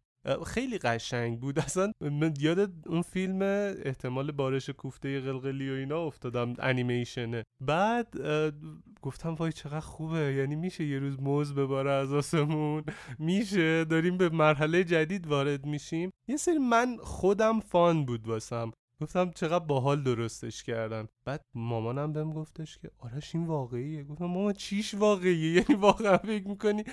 خیلی 0.46 0.78
قشنگ 0.78 1.40
بود. 1.40 1.58
اصلا 1.66 1.92
من 2.00 2.34
یاد 2.40 2.70
اون 2.86 3.02
فیلم 3.02 3.42
احتمال 3.84 4.32
بارش 4.32 4.70
کوفته 4.70 5.20
قلقلی 5.20 5.70
و 5.70 5.72
اینا 5.72 6.02
افتادم 6.02 6.54
انیمیشنه 6.58 7.42
بعد 7.60 8.14
گفتم 9.02 9.34
وای 9.34 9.52
چقدر 9.52 9.80
خوبه. 9.80 10.34
یعنی 10.34 10.56
میشه 10.56 10.84
یه 10.84 10.98
روز 10.98 11.20
موز 11.20 11.54
بباره 11.54 11.90
از 11.90 12.12
آسمون. 12.12 12.84
میشه. 13.18 13.84
داریم 13.84 14.16
به 14.16 14.28
مرحله 14.28 14.84
جدید 14.84 15.26
وارد 15.26 15.66
میشیم. 15.66 16.10
یه 16.28 16.36
سری 16.36 16.58
من 16.58 16.96
خودم 16.96 17.60
فان 17.60 18.04
بود 18.04 18.28
واسم. 18.28 18.70
گفتم 19.02 19.30
چقدر 19.30 19.64
باحال 19.64 20.02
درستش 20.02 20.62
کردن. 20.62 21.08
بعد 21.24 21.40
مامانم 21.54 22.12
بهم 22.12 22.32
گفتش 22.32 22.78
که 22.78 22.90
آرش 22.98 23.34
این 23.34 23.46
واقعیه. 23.46 24.04
گفتم 24.04 24.24
ماما 24.24 24.52
چیش 24.52 24.94
واقعیه؟ 24.94 25.52
یعنی 25.62 25.74
واقعا 25.74 26.16
فکر 26.16 26.48
می‌کنی 26.48 26.84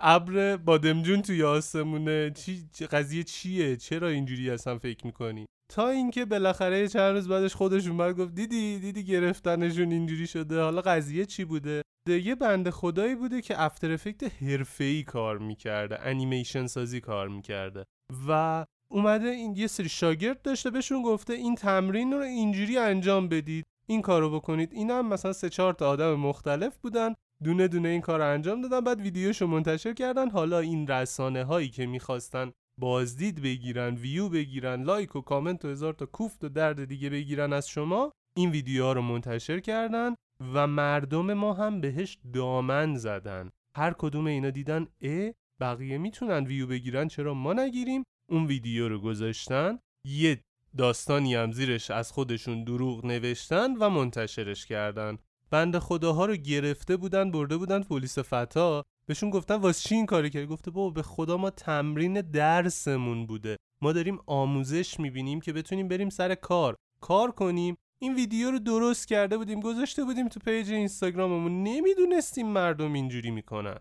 ابر 0.00 0.56
بادمجون 0.56 1.22
توی 1.22 1.42
آسمونه؟ 1.42 2.30
چی 2.30 2.86
قضیه 2.90 3.22
چیه؟ 3.22 3.76
چرا 3.76 4.08
اینجوری 4.08 4.50
اصلا 4.50 4.78
فکر 4.78 5.06
می‌کنی؟ 5.06 5.46
تا 5.70 5.88
اینکه 5.88 6.24
بالاخره 6.24 6.88
چند 6.88 7.14
روز 7.14 7.28
بعدش 7.28 7.54
خودش 7.54 7.88
اومد 7.88 8.16
گفت 8.16 8.34
دیدی 8.34 8.78
دیدی 8.78 9.04
گرفتنشون 9.04 9.92
اینجوری 9.92 10.26
شده؟ 10.26 10.62
حالا 10.62 10.80
قضیه 10.80 11.26
چی 11.26 11.44
بوده؟ 11.44 11.82
یه 12.08 12.34
بنده 12.34 12.70
خدایی 12.70 13.14
بوده 13.14 13.42
که 13.42 13.62
افتر 13.62 13.92
افکت 13.92 14.42
حرفه‌ای 14.42 15.02
کار 15.02 15.38
می‌کرده 15.38 16.00
انیمیشن 16.00 16.66
سازی 16.66 17.00
کار 17.00 17.28
می‌کرده. 17.28 17.84
و 18.28 18.64
اومده 18.92 19.28
این 19.28 19.56
یه 19.56 19.66
سری 19.66 19.88
شاگرد 19.88 20.42
داشته 20.42 20.70
بهشون 20.70 21.02
گفته 21.02 21.32
این 21.32 21.54
تمرین 21.54 22.12
رو 22.12 22.18
اینجوری 22.18 22.78
انجام 22.78 23.28
بدید 23.28 23.64
این 23.86 24.02
کارو 24.02 24.30
بکنید. 24.30 24.72
اینا 24.72 24.98
هم 24.98 25.08
مثلا 25.08 25.32
سه 25.32 25.48
چهار 25.48 25.72
تا 25.72 25.88
آدم 25.88 26.14
مختلف 26.14 26.76
بودن 26.76 27.14
دونه 27.44 27.68
دونه 27.68 27.88
این 27.88 28.00
کار 28.00 28.20
انجام 28.20 28.60
دادن 28.62 28.80
بعد 28.80 29.00
ویدیوشو 29.00 29.46
منتشر 29.46 29.92
کردن. 29.92 30.30
حالا 30.30 30.58
این 30.58 30.86
رسانه 30.86 31.44
هایی 31.44 31.68
که 31.68 31.86
می‌خواستن 31.86 32.52
بازدید 32.80 33.42
بگیرن 33.42 33.94
ویو 33.94 34.28
بگیرن 34.28 34.82
لایک 34.82 35.16
و 35.16 35.20
کامنت 35.20 35.64
و 35.64 35.68
هزار 35.68 35.92
تا 35.92 36.06
کوفت 36.06 36.44
و 36.44 36.48
درد 36.48 36.84
دیگه 36.84 37.10
بگیرن 37.10 37.52
از 37.52 37.68
شما 37.68 38.12
این 38.36 38.50
ویدیوها 38.50 38.92
رو 38.92 39.02
منتشر 39.02 39.60
کردن 39.60 40.14
و 40.54 40.66
مردم 40.66 41.32
ما 41.32 41.52
هم 41.52 41.80
بهش 41.80 42.18
دامن 42.32 42.94
زدن. 42.94 43.50
هر 43.76 43.92
کدوم 43.98 44.26
اینا 44.26 44.50
دیدن 44.50 44.86
ا 45.02 45.30
بقیه 45.60 45.98
می‌تونن 45.98 46.46
ویو 46.46 46.66
بگیرن 46.66 47.08
چرا 47.08 47.34
ما 47.34 47.52
نگیریم؟ 47.52 48.04
اون 48.30 48.46
ویدیو 48.46 48.88
رو 48.88 49.00
گذاشتن 49.00 49.78
یه 50.04 50.40
داستانی 50.76 51.34
هم 51.34 51.52
زیرش 51.52 51.90
از 51.90 52.12
خودشون 52.12 52.64
دروغ 52.64 53.06
نوشتن 53.06 53.76
و 53.76 53.90
منتشرش 53.90 54.66
کردن. 54.66 55.18
بند 55.50 55.78
خداها 55.78 56.26
رو 56.26 56.36
گرفته 56.36 56.96
بودن 56.96 57.30
برده 57.30 57.56
بودن 57.56 57.82
پلیس 57.82 58.18
فتا. 58.18 58.84
بهشون 59.06 59.30
گفتن 59.30 59.54
واسه 59.54 59.88
چی 59.88 59.94
این 59.94 60.06
کاری 60.06 60.30
کردی؟ 60.30 60.46
گفته 60.46 60.70
بابا 60.70 60.90
به 60.90 61.02
خدا 61.02 61.36
ما 61.36 61.50
تمرین 61.50 62.20
درسمون 62.20 63.26
بوده. 63.26 63.56
ما 63.82 63.92
داریم 63.92 64.18
آموزش 64.26 65.00
می‌بینیم 65.00 65.40
که 65.40 65.52
بتونیم 65.52 65.88
بریم 65.88 66.10
سر 66.10 66.34
کار. 66.34 66.76
کار 67.00 67.30
کنیم. 67.30 67.76
این 68.02 68.14
ویدیو 68.14 68.50
رو 68.50 68.58
درست 68.58 69.08
کرده 69.08 69.36
بودیم 69.36 69.60
گذاشته 69.60 70.04
بودیم 70.04 70.28
تو 70.28 70.40
پیج 70.40 70.72
اینستاگراممون. 70.72 71.62
نمی‌دونستیم 71.62 72.46
مردم 72.46 72.92
اینجوری 72.92 73.30
می‌کنن. 73.30 73.78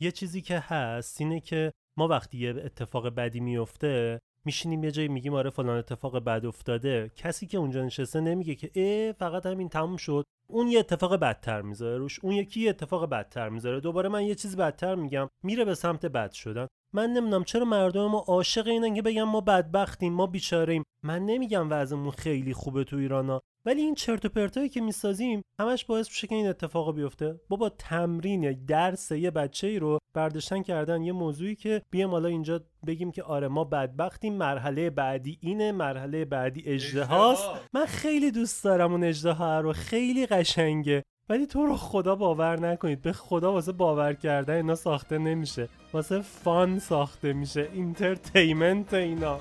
یه 0.00 0.10
چیزی 0.10 0.42
که 0.42 0.58
هست 0.58 1.20
اینه 1.20 1.40
که 1.40 1.72
ما 1.96 2.08
وقتی 2.08 2.38
یه 2.38 2.50
اتفاق 2.64 3.08
بدی 3.08 3.40
میفته 3.40 4.18
میشینیم 4.44 4.84
یه 4.84 4.90
جایی 4.90 5.08
میگیم 5.08 5.34
آره 5.34 5.50
فلان 5.50 5.78
اتفاق 5.78 6.18
بد 6.18 6.46
افتاده. 6.46 7.10
کسی 7.16 7.46
که 7.46 7.58
اونجا 7.58 7.84
نشسته 7.84 8.20
نمیگه 8.20 8.54
که 8.54 8.70
اه 8.74 9.12
فقط 9.12 9.46
همین 9.46 9.68
تموم 9.68 9.96
شد. 9.96 10.24
اون 10.48 10.68
یه 10.68 10.78
اتفاق 10.78 11.16
بدتر 11.16 11.62
می‌ذاره 11.62 11.98
روش. 11.98 12.24
اون 12.24 12.32
یکی 12.34 12.60
یه 12.60 12.70
اتفاق 12.70 13.08
بدتر 13.10 13.48
می‌ذاره. 13.48 13.80
دوباره 13.80 14.08
من 14.08 14.22
یه 14.22 14.34
چیز 14.34 14.56
بدتر 14.56 14.94
میگم. 14.94 15.28
میره 15.44 15.64
به 15.64 15.74
سمت 15.74 16.06
بد 16.06 16.32
شدن. 16.32 16.66
من 16.94 17.10
نمی‌دونم 17.10 17.44
چرا 17.44 17.64
مردم 17.64 18.06
ما 18.06 18.18
عاشق 18.18 18.66
اینن 18.66 18.94
که 18.94 19.02
بگم 19.02 19.22
ما 19.22 19.40
بدبختیم 19.40 20.12
ما 20.12 20.26
بیچاریم 20.26 20.82
من 21.02 21.26
نمیگم 21.26 21.70
وضعمون 21.70 22.10
خیلی 22.10 22.52
خوبه 22.52 22.84
تو 22.84 22.96
ایرانا 22.96 23.40
ولی 23.66 23.80
این 23.80 23.94
چرت 23.94 24.24
و 24.24 24.28
پرتایی 24.28 24.68
که 24.68 24.80
می‌سازیم 24.80 25.42
همش 25.60 25.84
باعث 25.84 26.08
میشه 26.08 26.26
که 26.26 26.34
این 26.34 26.46
اتفاق 26.46 26.94
بیفته. 26.94 27.40
بابا 27.48 27.68
تمرین 27.68 28.42
یا 28.42 28.52
درس 28.66 29.10
یه 29.10 29.30
بچه 29.30 29.66
ای 29.66 29.78
رو 29.78 29.98
برداشتن 30.14 30.62
کردن 30.62 31.02
یه 31.02 31.12
موضوعی 31.12 31.54
که 31.54 31.82
بیام 31.90 32.10
حالا 32.10 32.28
اینجا 32.28 32.60
بگیم 32.86 33.10
که 33.10 33.22
آره 33.22 33.48
ما 33.48 33.64
بدبختیم 33.64 34.34
مرحله 34.34 34.90
بعدی 34.90 35.38
اینه 35.40 35.72
مرحله 35.72 36.24
بعدی 36.24 36.62
اژدهاست 36.66 37.48
من 37.72 37.86
خیلی 37.86 38.30
دوست 38.30 38.64
دارم 38.64 38.92
اون 38.92 39.04
اژدها 39.04 39.60
رو 39.60 39.72
خیلی 39.72 40.26
قشنگه. 40.26 41.02
ولی 41.28 41.46
تو 41.46 41.66
رو 41.66 41.76
خدا 41.76 42.16
باور 42.16 42.60
نکنید 42.60 43.02
به 43.02 43.12
خدا 43.12 43.52
واسه 43.52 43.72
باور 43.72 44.14
کردن 44.14 44.54
اینا 44.54 44.74
ساخته 44.74 45.18
نمیشه. 45.18 45.68
واسه 45.92 46.20
fun 46.20 46.78
ساخته 46.78 47.32
میشه 47.32 47.68
entertainment 47.72 48.94
اینا. 48.94 49.38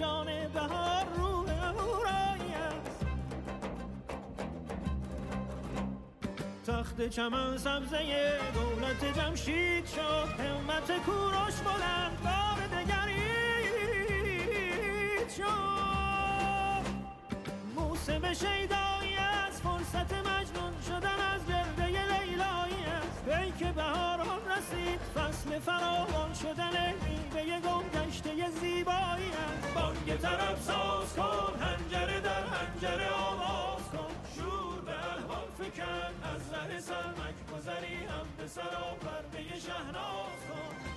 جان 0.00 0.26
بهار 0.54 1.04
روح 1.16 1.50
است 2.54 3.06
تخت 6.66 7.08
چمن 7.08 7.56
سبزه 7.58 7.98
دولت 8.54 9.04
جمشید 9.18 9.86
شد 9.86 10.28
همت 10.40 10.98
کوروش 11.06 11.54
بلند 11.54 12.22
بار 12.24 12.66
دگرید 12.82 13.66
شد. 15.36 16.86
موسم 17.76 18.32
شیدایی 18.32 19.16
از 19.16 19.60
فرصت 19.60 20.12
مجنون 20.12 20.72
شدن 20.88 21.20
از 21.34 21.46
گرده 21.46 21.86
لیلایی 21.86 22.84
است. 22.84 23.24
پیک 23.24 23.60
بهاران 23.74 24.15
رسید 24.15 24.15
فصل 25.16 25.58
فراوان 25.58 26.34
شدن 26.34 26.94
میوه 27.04 27.60
گم 27.60 27.84
گشته 27.94 28.30
زیبایی 28.60 29.30
است. 29.30 29.74
بانگ 29.74 30.16
طرب 30.22 30.58
ساز 30.60 31.14
کن 31.16 31.60
هنجره 31.60 32.20
در 32.20 32.44
هنجره 32.44 33.10
آواز 33.10 33.82
کن. 33.92 34.12
شور 34.36 34.80
به 34.80 34.92
احوال 34.92 35.48
فکن 35.58 36.12
از 36.34 36.42
ره 36.54 36.80
سرمک 36.80 37.36
گذری 37.52 37.96
هم 37.96 38.26
به 38.38 38.46
سرا 38.48 38.88
پرده 39.02 39.60
شهناز 39.60 40.38
کن. 40.48 40.95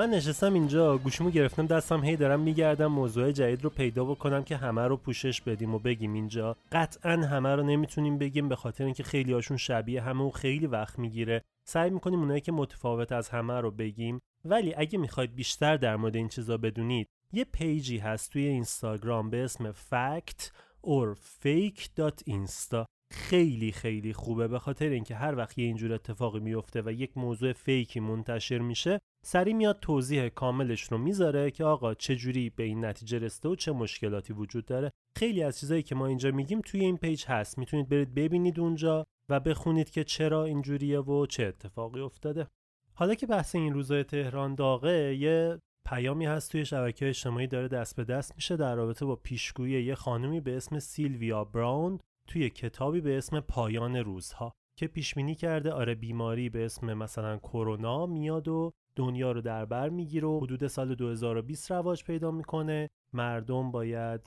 من 0.00 0.10
نشستم 0.10 0.54
اینجا 0.54 0.98
گوشیمو 0.98 1.30
گرفتم 1.30 1.66
دستم 1.66 2.04
هی 2.04 2.16
دارم 2.16 2.40
میگردم 2.40 2.86
موضوع 2.86 3.32
جدید 3.32 3.64
رو 3.64 3.70
پیدا 3.70 4.04
بکنم 4.04 4.44
که 4.44 4.56
همه 4.56 4.86
رو 4.86 4.96
پوشش 4.96 5.40
بدیم 5.40 5.74
و 5.74 5.78
بگیم 5.78 6.12
اینجا. 6.12 6.56
قطعا 6.72 7.12
همه 7.12 7.56
رو 7.56 7.62
نمی‌تونیم 7.62 8.18
بگیم 8.18 8.48
به 8.48 8.56
خاطر 8.56 8.84
اینکه 8.84 9.02
خیلی 9.02 9.32
هاشون 9.32 9.56
شبیه 9.56 10.02
همه 10.02 10.24
و 10.24 10.30
خیلی 10.30 10.66
وقت 10.66 10.98
می‌گیره. 10.98 11.42
سعی 11.64 11.90
می‌کنیم 11.90 12.20
اونایی 12.20 12.40
که 12.40 12.52
متفاوت 12.52 13.12
از 13.12 13.28
همه 13.28 13.60
رو 13.60 13.70
بگیم. 13.70 14.20
ولی 14.44 14.74
اگه 14.74 14.98
می‌خواید 14.98 15.34
بیشتر 15.34 15.76
در 15.76 15.96
مورد 15.96 16.16
این 16.16 16.28
چیزا 16.28 16.56
بدونید 16.56 17.08
یه 17.32 17.44
پیجی 17.44 17.98
هست 17.98 18.32
توی 18.32 18.46
اینستاگرام 18.46 19.30
به 19.30 19.44
اسم 19.44 19.72
fact 19.72 20.42
or 20.86 21.16
fake.insta 21.42 22.84
خیلی 23.12 23.72
خیلی 23.72 24.12
خوبه 24.12 24.48
به 24.48 24.58
خاطر 24.58 24.88
اینکه 24.88 25.14
هر 25.14 25.36
وقت 25.36 25.58
یه 25.58 25.64
اینجور 25.64 25.92
اتفاقی 25.92 26.40
میفته 26.40 26.82
و 26.82 26.92
یک 26.92 27.18
موضوع 27.18 27.52
فیکی 27.52 28.00
منتشر 28.00 28.58
میشه 28.58 29.00
سری 29.22 29.54
میاد 29.54 29.78
توضیح 29.80 30.28
کاملش 30.28 30.82
رو 30.82 30.98
می‌ذاره 30.98 31.50
که 31.50 31.64
آقا 31.64 31.94
چه 31.94 32.16
جوری 32.16 32.50
به 32.50 32.62
این 32.62 32.84
نتیجه 32.84 33.18
رسیده 33.18 33.48
و 33.48 33.54
چه 33.54 33.72
مشکلاتی 33.72 34.32
وجود 34.32 34.64
داره. 34.64 34.90
خیلی 35.16 35.42
از 35.42 35.58
چیزایی 35.58 35.82
که 35.82 35.94
ما 35.94 36.06
اینجا 36.06 36.30
میگیم 36.30 36.60
توی 36.60 36.80
این 36.80 36.96
پیج 36.96 37.24
هست. 37.26 37.58
می‌تونید 37.58 37.88
برید 37.88 38.14
ببینید 38.14 38.60
اونجا 38.60 39.04
و 39.28 39.40
بخونید 39.40 39.90
که 39.90 40.04
چرا 40.04 40.44
اینجوریه 40.44 41.00
و 41.00 41.26
چه 41.26 41.46
اتفاقی 41.46 42.00
افتاده. 42.00 42.46
حالا 42.94 43.14
که 43.14 43.26
بحث 43.26 43.54
این 43.54 43.74
روزای 43.74 44.04
تهران 44.04 44.54
داغه 44.54 45.16
یه 45.16 45.58
پیامی 45.88 46.26
هست 46.26 46.52
توی 46.52 46.64
شبکه 46.64 47.08
اجتماعی 47.08 47.46
داره 47.46 47.68
دست 47.68 47.96
به 47.96 48.04
دست 48.04 48.34
میشه 48.36 48.56
در 48.56 48.74
رابطه 48.74 49.04
با 49.04 49.16
پیشگویی 49.16 49.84
یه 49.84 49.94
خانمی 49.94 50.40
به 50.40 50.56
اسم 50.56 50.78
سیلویا 50.78 51.44
براون 51.44 51.98
توی 52.28 52.50
کتابی 52.50 53.00
به 53.00 53.18
اسم 53.18 53.40
پایان 53.40 53.96
روزها 53.96 54.52
که 54.78 54.86
پیش 54.86 55.14
بینی 55.14 55.34
کرده. 55.34 55.72
آره 55.72 55.94
بیماری 55.94 56.48
به 56.48 56.64
اسم 56.64 56.94
مثلا 56.94 57.38
کرونا 57.38 58.06
میاد 58.06 58.48
و 58.48 58.70
دنیا 58.96 59.32
رو 59.32 59.40
در 59.40 59.64
بر 59.64 59.88
می‌گیره 59.88 60.28
و 60.28 60.40
حدود 60.40 60.66
سال 60.66 60.94
2020 60.94 61.70
رواج 61.70 62.04
پیدا 62.04 62.30
می‌کنه. 62.30 62.88
مردم 63.12 63.70
باید 63.70 64.20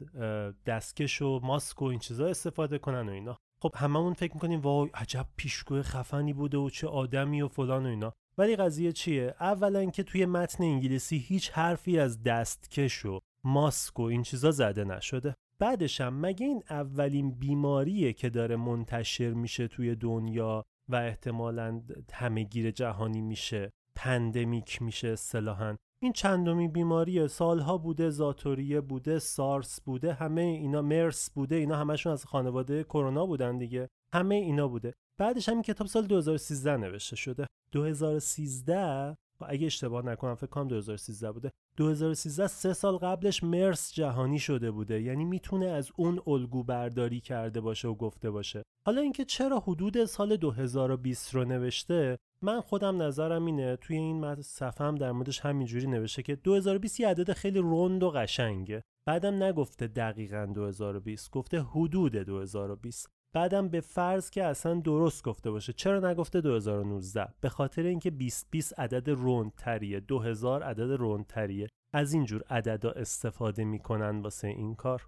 دستکش 0.66 1.22
و 1.22 1.40
ماسک 1.44 1.82
و 1.82 1.86
این 1.86 2.00
چیزا 2.00 2.28
استفاده 2.28 2.78
کنن 2.78 3.10
و 3.10 3.12
اینا. 3.12 3.38
خب 3.62 3.72
هممون 3.76 4.14
فکر 4.14 4.34
می‌کنیم 4.34 4.62
وای 4.62 4.90
عجب 4.94 5.26
پیشگوی 5.38 5.82
خفنی 5.82 6.34
بوده 6.34 6.58
و 6.58 6.70
چه 6.70 6.88
آدمی 6.88 7.42
و 7.42 7.48
فلان 7.48 7.86
و 7.86 7.90
اینا. 7.90 8.14
ولی 8.38 8.56
قضیه 8.56 8.92
چیه؟ 8.92 9.36
اولا 9.40 9.86
که 9.86 10.04
توی 10.04 10.26
متن 10.26 10.64
انگلیسی 10.64 11.18
هیچ 11.18 11.52
حرفی 11.52 12.00
از 12.00 12.24
دستکش 12.24 13.06
و 13.06 13.20
ماسک 13.44 14.00
و 14.00 14.04
این 14.04 14.24
چیزا 14.24 14.52
زده 14.52 14.84
نشده. 14.84 15.36
بعدش 15.60 16.02
هم 16.02 16.20
مگه 16.20 16.46
این 16.46 16.64
اولین 16.70 17.32
بیماریه 17.32 18.14
که 18.14 18.30
داره 18.30 18.56
منتشر 18.56 19.34
میشه 19.34 19.68
توی 19.68 19.96
دنیا 19.96 20.64
و 20.90 20.96
احتمالا 20.96 21.82
همهگیر 22.14 22.72
جهانی 22.72 23.22
میشه؟ 23.22 23.72
پندمیک 23.96 24.82
میشه 24.82 25.08
اصطلاحا. 25.08 25.76
این 26.02 26.14
چندمی 26.14 26.68
بیماریه. 26.68 27.28
سالها 27.28 27.78
بوده 27.78 28.10
زاتوریه 28.10 28.82
بوده 28.82 29.20
سارس 29.20 29.82
بوده 29.82 30.14
همه 30.14 30.42
اینا 30.42 30.82
مرس 30.82 31.30
بوده 31.30 31.56
اینا 31.56 31.76
همشون 31.76 32.14
از 32.14 32.26
خانواده 32.26 32.84
کرونا 32.84 33.26
بودن 33.26 33.58
دیگه. 33.58 33.90
همه 34.14 34.36
اینا 34.36 34.68
بوده. 34.68 34.94
بعدش 35.20 35.50
هم 35.50 35.54
این 35.54 35.64
کتاب 35.64 35.88
سال 35.88 36.08
2013 36.08 36.78
نوشته 36.78 37.16
شده. 37.16 37.48
2013 37.72 39.18
اگه 39.50 39.66
اشتباه 39.66 40.06
نکنم 40.06 40.36
فکر 40.36 40.48
کنم 40.48 40.68
2013 40.68 41.32
بوده. 41.32 41.52
2013 41.78 42.48
سه 42.48 42.74
سال 42.74 42.98
قبلش 42.98 43.44
مرس 43.44 43.94
جهانی 43.94 44.40
شده 44.40 44.72
بوده. 44.72 45.02
یعنی 45.02 45.26
می‌تونه 45.26 45.66
از 45.66 45.92
اون 45.96 46.22
الگو 46.28 46.64
برداری 46.64 47.20
کرده 47.20 47.62
باشه 47.62 47.88
و 47.88 47.96
گفته 47.96 48.32
باشه. 48.32 48.64
حالا 48.86 49.02
اینکه 49.02 49.26
چرا 49.26 49.60
حدود 49.60 50.06
سال 50.06 50.36
2020 50.36 51.36
رو 51.36 51.46
نوشته 51.46 52.18
من 52.42 52.62
خودم 52.62 53.02
نظرم 53.02 53.46
اینه 53.46 53.76
توی 53.76 53.98
این 53.98 54.42
صفحم 54.42 54.96
در 54.96 55.12
موردش 55.12 55.40
همینجوری 55.40 55.88
نوشته 55.88 56.24
که 56.24 56.36
2020 56.36 57.00
یه 57.00 57.08
عدد 57.08 57.34
خیلی 57.34 57.60
رند 57.64 58.04
و 58.04 58.10
قشنگه. 58.10 58.82
بعدم 59.08 59.44
نگفته 59.44 59.88
دقیقا 59.88 60.52
2020 60.56 61.32
گفته 61.32 61.62
حدود 61.62 62.16
2020 62.16 63.08
بعدم 63.34 63.70
به 63.70 63.82
فرض 63.82 64.30
که 64.30 64.44
اصلا 64.44 64.74
درست 64.74 65.24
گفته 65.24 65.52
باشه. 65.52 65.74
چرا 65.74 66.12
نگفته 66.12 66.42
2019 66.42 67.28
به 67.42 67.50
خاطر 67.50 67.84
اینکه 67.84 68.10
2020 68.10 68.80
عدد 68.80 69.10
روند 69.10 69.52
تریه 69.58 70.00
2000 70.00 70.64
عدد 70.64 70.92
روند 70.92 71.28
تریه 71.28 71.68
از 71.94 72.14
اینجور 72.14 72.44
عددا 72.50 72.92
استفاده 72.92 73.64
می‌کنن 73.64 74.22
واسه 74.22 74.48
این 74.48 74.76
کار. 74.76 75.08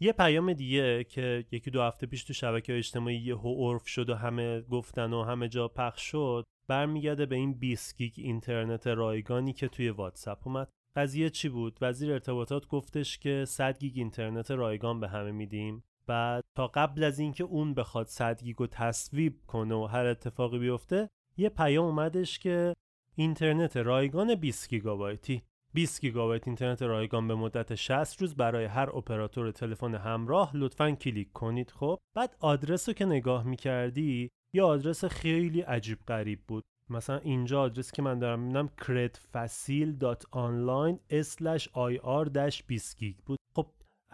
یه 0.00 0.12
پیام 0.12 0.52
دیگه 0.52 1.04
که 1.04 1.44
یکی 1.52 1.70
دو 1.70 1.82
هفته 1.82 2.06
پیش 2.06 2.24
تو 2.24 2.32
شبکه 2.32 2.76
اجتماعی 2.76 3.16
یه 3.16 3.34
عرف 3.34 3.88
شد 3.88 4.10
و 4.10 4.14
همه 4.14 4.60
گفتن 4.60 5.12
و 5.12 5.22
همه 5.22 5.48
جا 5.48 5.68
پخش 5.68 6.02
شد 6.02 6.44
برمیگرده 6.68 7.26
به 7.26 7.36
این 7.36 7.54
20 7.54 7.96
گیگ 7.96 8.12
اینترنت 8.16 8.86
رایگانی 8.86 9.52
که 9.52 9.68
توی 9.68 9.90
واتساپ 9.90 10.46
اومد. 10.46 10.68
قضیه 10.96 11.30
چی 11.30 11.48
بود؟ 11.48 11.78
وزیر 11.80 12.12
ارتباطات 12.12 12.66
گفتش 12.66 13.18
که 13.18 13.44
100 13.48 13.78
گیگ 13.78 13.92
اینترنت 13.96 14.50
رایگان 14.50 15.00
به 15.00 15.08
همه 15.08 15.30
میدیم. 15.30 15.84
بعد 16.06 16.44
تا 16.56 16.66
قبل 16.66 17.04
از 17.04 17.18
اینکه 17.18 17.44
اون 17.44 17.74
بخواد 17.74 18.06
100 18.06 18.42
گیگو 18.42 18.66
تصویب 18.66 19.40
کنه 19.46 19.74
و 19.74 19.84
هر 19.84 20.06
اتفاقی 20.06 20.58
بیفته 20.58 21.08
یه 21.36 21.48
پیام 21.48 21.84
اومدش 21.84 22.38
که 22.38 22.74
اینترنت 23.14 23.76
رایگان 23.76 24.34
20 24.34 24.68
گیگابایتی. 24.68 25.42
20 25.74 26.00
گیگابایت 26.00 26.48
اینترنت 26.48 26.82
رایگان 26.82 27.28
به 27.28 27.34
مدت 27.34 27.74
60 27.74 28.20
روز 28.20 28.34
برای 28.34 28.64
هر 28.64 28.96
اپراتور 28.96 29.50
تلفن 29.50 29.94
همراه 29.94 30.56
لطفا 30.56 30.90
کلیک 30.90 31.32
کنید 31.32 31.70
خب؟ 31.70 31.98
بعد 32.14 32.36
آدرس 32.40 32.88
رو 32.88 32.94
که 32.94 33.04
نگاه 33.04 33.44
می‌کردی 33.44 34.30
یه 34.54 34.62
آدرس 34.62 35.04
خیلی 35.04 35.60
عجیب 35.60 35.98
غریب 36.08 36.40
بود. 36.48 36.64
مثلا 36.90 37.18
اینجا 37.18 37.62
آدرس 37.62 37.92
که 37.92 38.02
من 38.02 38.18
دارم 38.18 38.40
می‌بینم 38.40 38.70
credfacil.online 38.80 40.98
ir 41.10 42.62
20 42.66 42.98
گیگ 42.98 43.16
بود. 43.26 43.35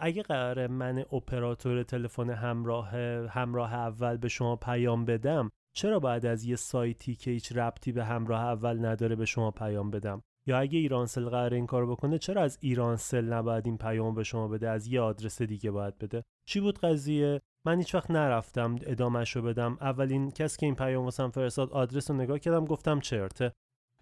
اگه 0.05 0.23
قرار 0.23 0.67
من 0.67 0.99
اپراتور 0.99 1.83
تلفن 1.83 2.29
همراه 2.29 2.89
همراه 3.27 3.73
اول 3.73 4.17
به 4.17 4.27
شما 4.27 4.55
پیام 4.55 5.05
بدم 5.05 5.51
چرا 5.75 5.99
باید 5.99 6.25
از 6.25 6.43
یه 6.43 6.55
سایتی 6.55 7.15
که 7.15 7.31
هیچ 7.31 7.51
ربطی 7.51 7.91
به 7.91 8.05
همراه 8.05 8.41
اول 8.41 8.85
نداره 8.85 9.15
به 9.15 9.25
شما 9.25 9.51
پیام 9.51 9.91
بدم؟ 9.91 10.21
یا 10.45 10.59
اگه 10.59 10.79
ایرانسل 10.79 11.29
قرار 11.29 11.53
این 11.53 11.65
کار 11.65 11.85
بکنه 11.85 12.17
چرا 12.17 12.41
از 12.41 12.57
ایرانسل 12.61 13.33
نباید 13.33 13.65
این 13.65 13.77
پیام 13.77 14.15
به 14.15 14.23
شما 14.23 14.47
بده؟ 14.47 14.69
از 14.69 14.87
یه 14.87 15.01
آدرس 15.01 15.41
دیگه 15.41 15.71
باید 15.71 15.97
بده. 15.97 16.23
چی 16.45 16.59
بود 16.59 16.79
قضیه؟ 16.79 17.41
من 17.65 17.77
هیچ 17.77 17.95
وقت 17.95 18.11
نرفتم 18.11 18.75
ادامهش 18.85 19.35
رو 19.35 19.41
بدم. 19.41 19.77
اولین 19.81 20.31
کسی 20.31 20.57
که 20.57 20.65
این 20.65 20.75
پیام 20.75 21.03
واسم 21.03 21.29
فرستاد 21.29 21.71
آدرس 21.71 22.11
رو 22.11 22.17
نگاه 22.17 22.39
کردم 22.39 22.65
گفتم 22.65 22.99
چرته. 22.99 23.53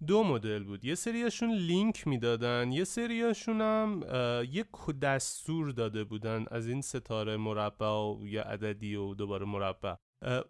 دو 0.06 0.24
مدل 0.24 0.64
بود. 0.64 0.84
یه 0.84 0.94
سریاشون 0.94 1.50
لینک 1.52 2.06
می‌دادن 2.06 2.72
یه 2.72 2.84
سریاشون 2.84 3.60
هم 3.60 4.00
یک 4.52 4.66
دستور 5.02 5.70
داده 5.70 6.04
بودن 6.04 6.44
از 6.50 6.66
این 6.66 6.80
ستاره 6.80 7.36
مربع 7.36 7.86
و 7.86 8.26
یه 8.26 8.42
عددی 8.42 8.94
و 8.94 9.14
دوباره 9.14 9.46
مربع. 9.46 9.94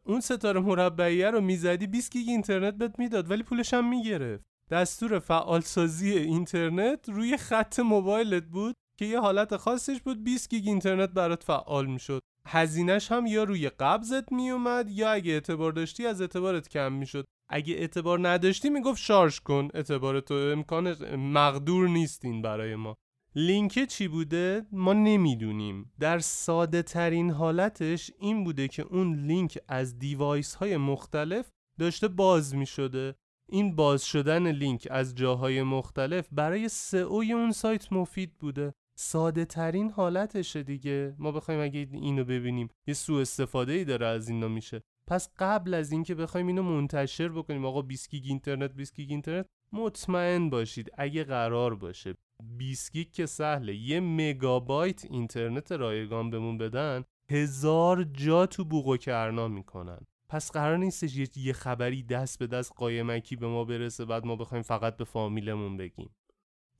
اون 0.04 0.20
ستاره 0.20 0.60
مربعیه 0.60 1.30
رو 1.30 1.40
می‌زدی 1.40 1.86
20 1.86 2.12
گیگ 2.12 2.28
اینترنت 2.28 2.74
بهت 2.74 2.98
می‌داد 2.98 3.30
ولی 3.30 3.42
پولش 3.42 3.74
هم 3.74 3.90
می‌گرفت. 3.90 4.44
دستور 4.70 5.18
فعالسازی 5.18 6.12
اینترنت 6.12 7.08
روی 7.08 7.36
خط 7.36 7.80
موبایلت 7.80 8.44
بود 8.44 8.74
که 8.98 9.04
یه 9.04 9.20
حالت 9.20 9.56
خاصش 9.56 10.00
بود 10.00 10.24
20 10.24 10.50
گیگ 10.50 10.68
اینترنت 10.68 11.10
برات 11.10 11.42
فعال 11.42 11.86
می‌شد. 11.86 12.20
هزینهش 12.48 13.12
هم 13.12 13.26
یا 13.26 13.44
روی 13.44 13.68
قبضت 13.68 14.32
میومد 14.32 14.90
یا 14.90 15.10
اگه 15.10 15.32
اعتبار 15.32 15.72
داشتی 15.72 16.06
از 16.06 16.20
اعتبارت 16.20 16.68
کم 16.68 16.92
می‌شد. 16.92 17.24
اگه 17.52 17.74
اعتبار 17.74 18.28
نداشتی 18.28 18.70
می‌گفت 18.70 19.02
شارژ 19.02 19.40
کن. 19.40 19.68
اعتبار 19.74 20.20
تو 20.20 20.34
امکان 20.34 21.16
مقدور 21.16 21.88
نیستین 21.88 22.42
برای 22.42 22.76
ما. 22.76 22.96
لینک 23.34 23.84
چی 23.88 24.08
بوده؟ 24.08 24.66
ما 24.72 24.92
نمی‌دونیم. 24.92 25.92
در 26.00 26.18
ساده 26.18 26.82
ترین 26.82 27.30
حالتش 27.30 28.10
این 28.18 28.44
بوده 28.44 28.68
که 28.68 28.82
اون 28.82 29.14
لینک 29.26 29.58
از 29.68 29.98
device 29.98 30.54
های 30.54 30.76
مختلف 30.76 31.50
داشته 31.78 32.08
باز 32.08 32.54
می 32.54 32.66
شده 32.66 33.14
این 33.48 33.76
باز 33.76 34.04
شدن 34.04 34.52
لینک 34.52 34.88
از 34.90 35.14
جاهای 35.14 35.62
مختلف 35.62 36.28
برای 36.32 36.68
SEO 36.68 37.16
ی 37.16 37.32
اون 37.32 37.52
سایت 37.52 37.92
مفید 37.92 38.38
بوده. 38.38 38.72
ساده 38.98 39.44
ترین 39.44 39.90
حالتشه 39.90 40.62
دیگه. 40.62 41.14
ما 41.18 41.32
بخوایم 41.32 41.60
اگه 41.60 41.88
اینو 41.92 42.24
ببینیم 42.24 42.68
یه 42.86 42.94
سوء 42.94 43.20
استفاده 43.20 43.72
ای 43.72 43.84
داره 43.84 44.06
از 44.06 44.28
اینا 44.28 44.48
میشه. 44.48 44.82
پس 45.06 45.28
قبل 45.38 45.74
از 45.74 45.92
اینکه 45.92 46.14
بخوایم 46.14 46.46
اینو 46.46 46.62
منتشر 46.62 47.28
بکنیم 47.28 47.64
آقا 47.64 47.82
20 47.82 48.10
گیگ 48.10 48.24
اینترنت 48.26 48.72
20 48.72 48.94
گیگ 48.94 49.10
اینترنت 49.10 49.46
مطمئن 49.72 50.50
باشید 50.50 50.90
اگه 50.98 51.24
قرار 51.24 51.74
باشه 51.74 52.14
20 52.58 52.92
گیگ 52.92 53.10
که 53.10 53.26
سهله 53.26 53.74
یه 53.74 54.00
مگابایت 54.00 55.04
اینترنت 55.04 55.72
رایگان 55.72 56.30
بهمون 56.30 56.58
بدن 56.58 57.04
هزار 57.30 58.04
جا 58.04 58.46
تو 58.46 58.64
بوق 58.64 58.86
و 58.86 58.96
کرنا 58.96 59.48
می‌کنن. 59.48 60.00
پس 60.28 60.52
قرار 60.52 60.76
نیستش 60.76 61.36
یه, 61.36 61.52
خبری 61.52 62.02
دست 62.02 62.38
به 62.38 62.46
دست 62.46 62.72
قایمکی 62.76 63.36
به 63.36 63.46
ما 63.46 63.64
برسه 63.64 64.04
بعد 64.04 64.26
ما 64.26 64.36
بخوایم 64.36 64.62
فقط 64.62 64.96
به 64.96 65.04
فامیلمون 65.04 65.76
بگیم. 65.76 66.10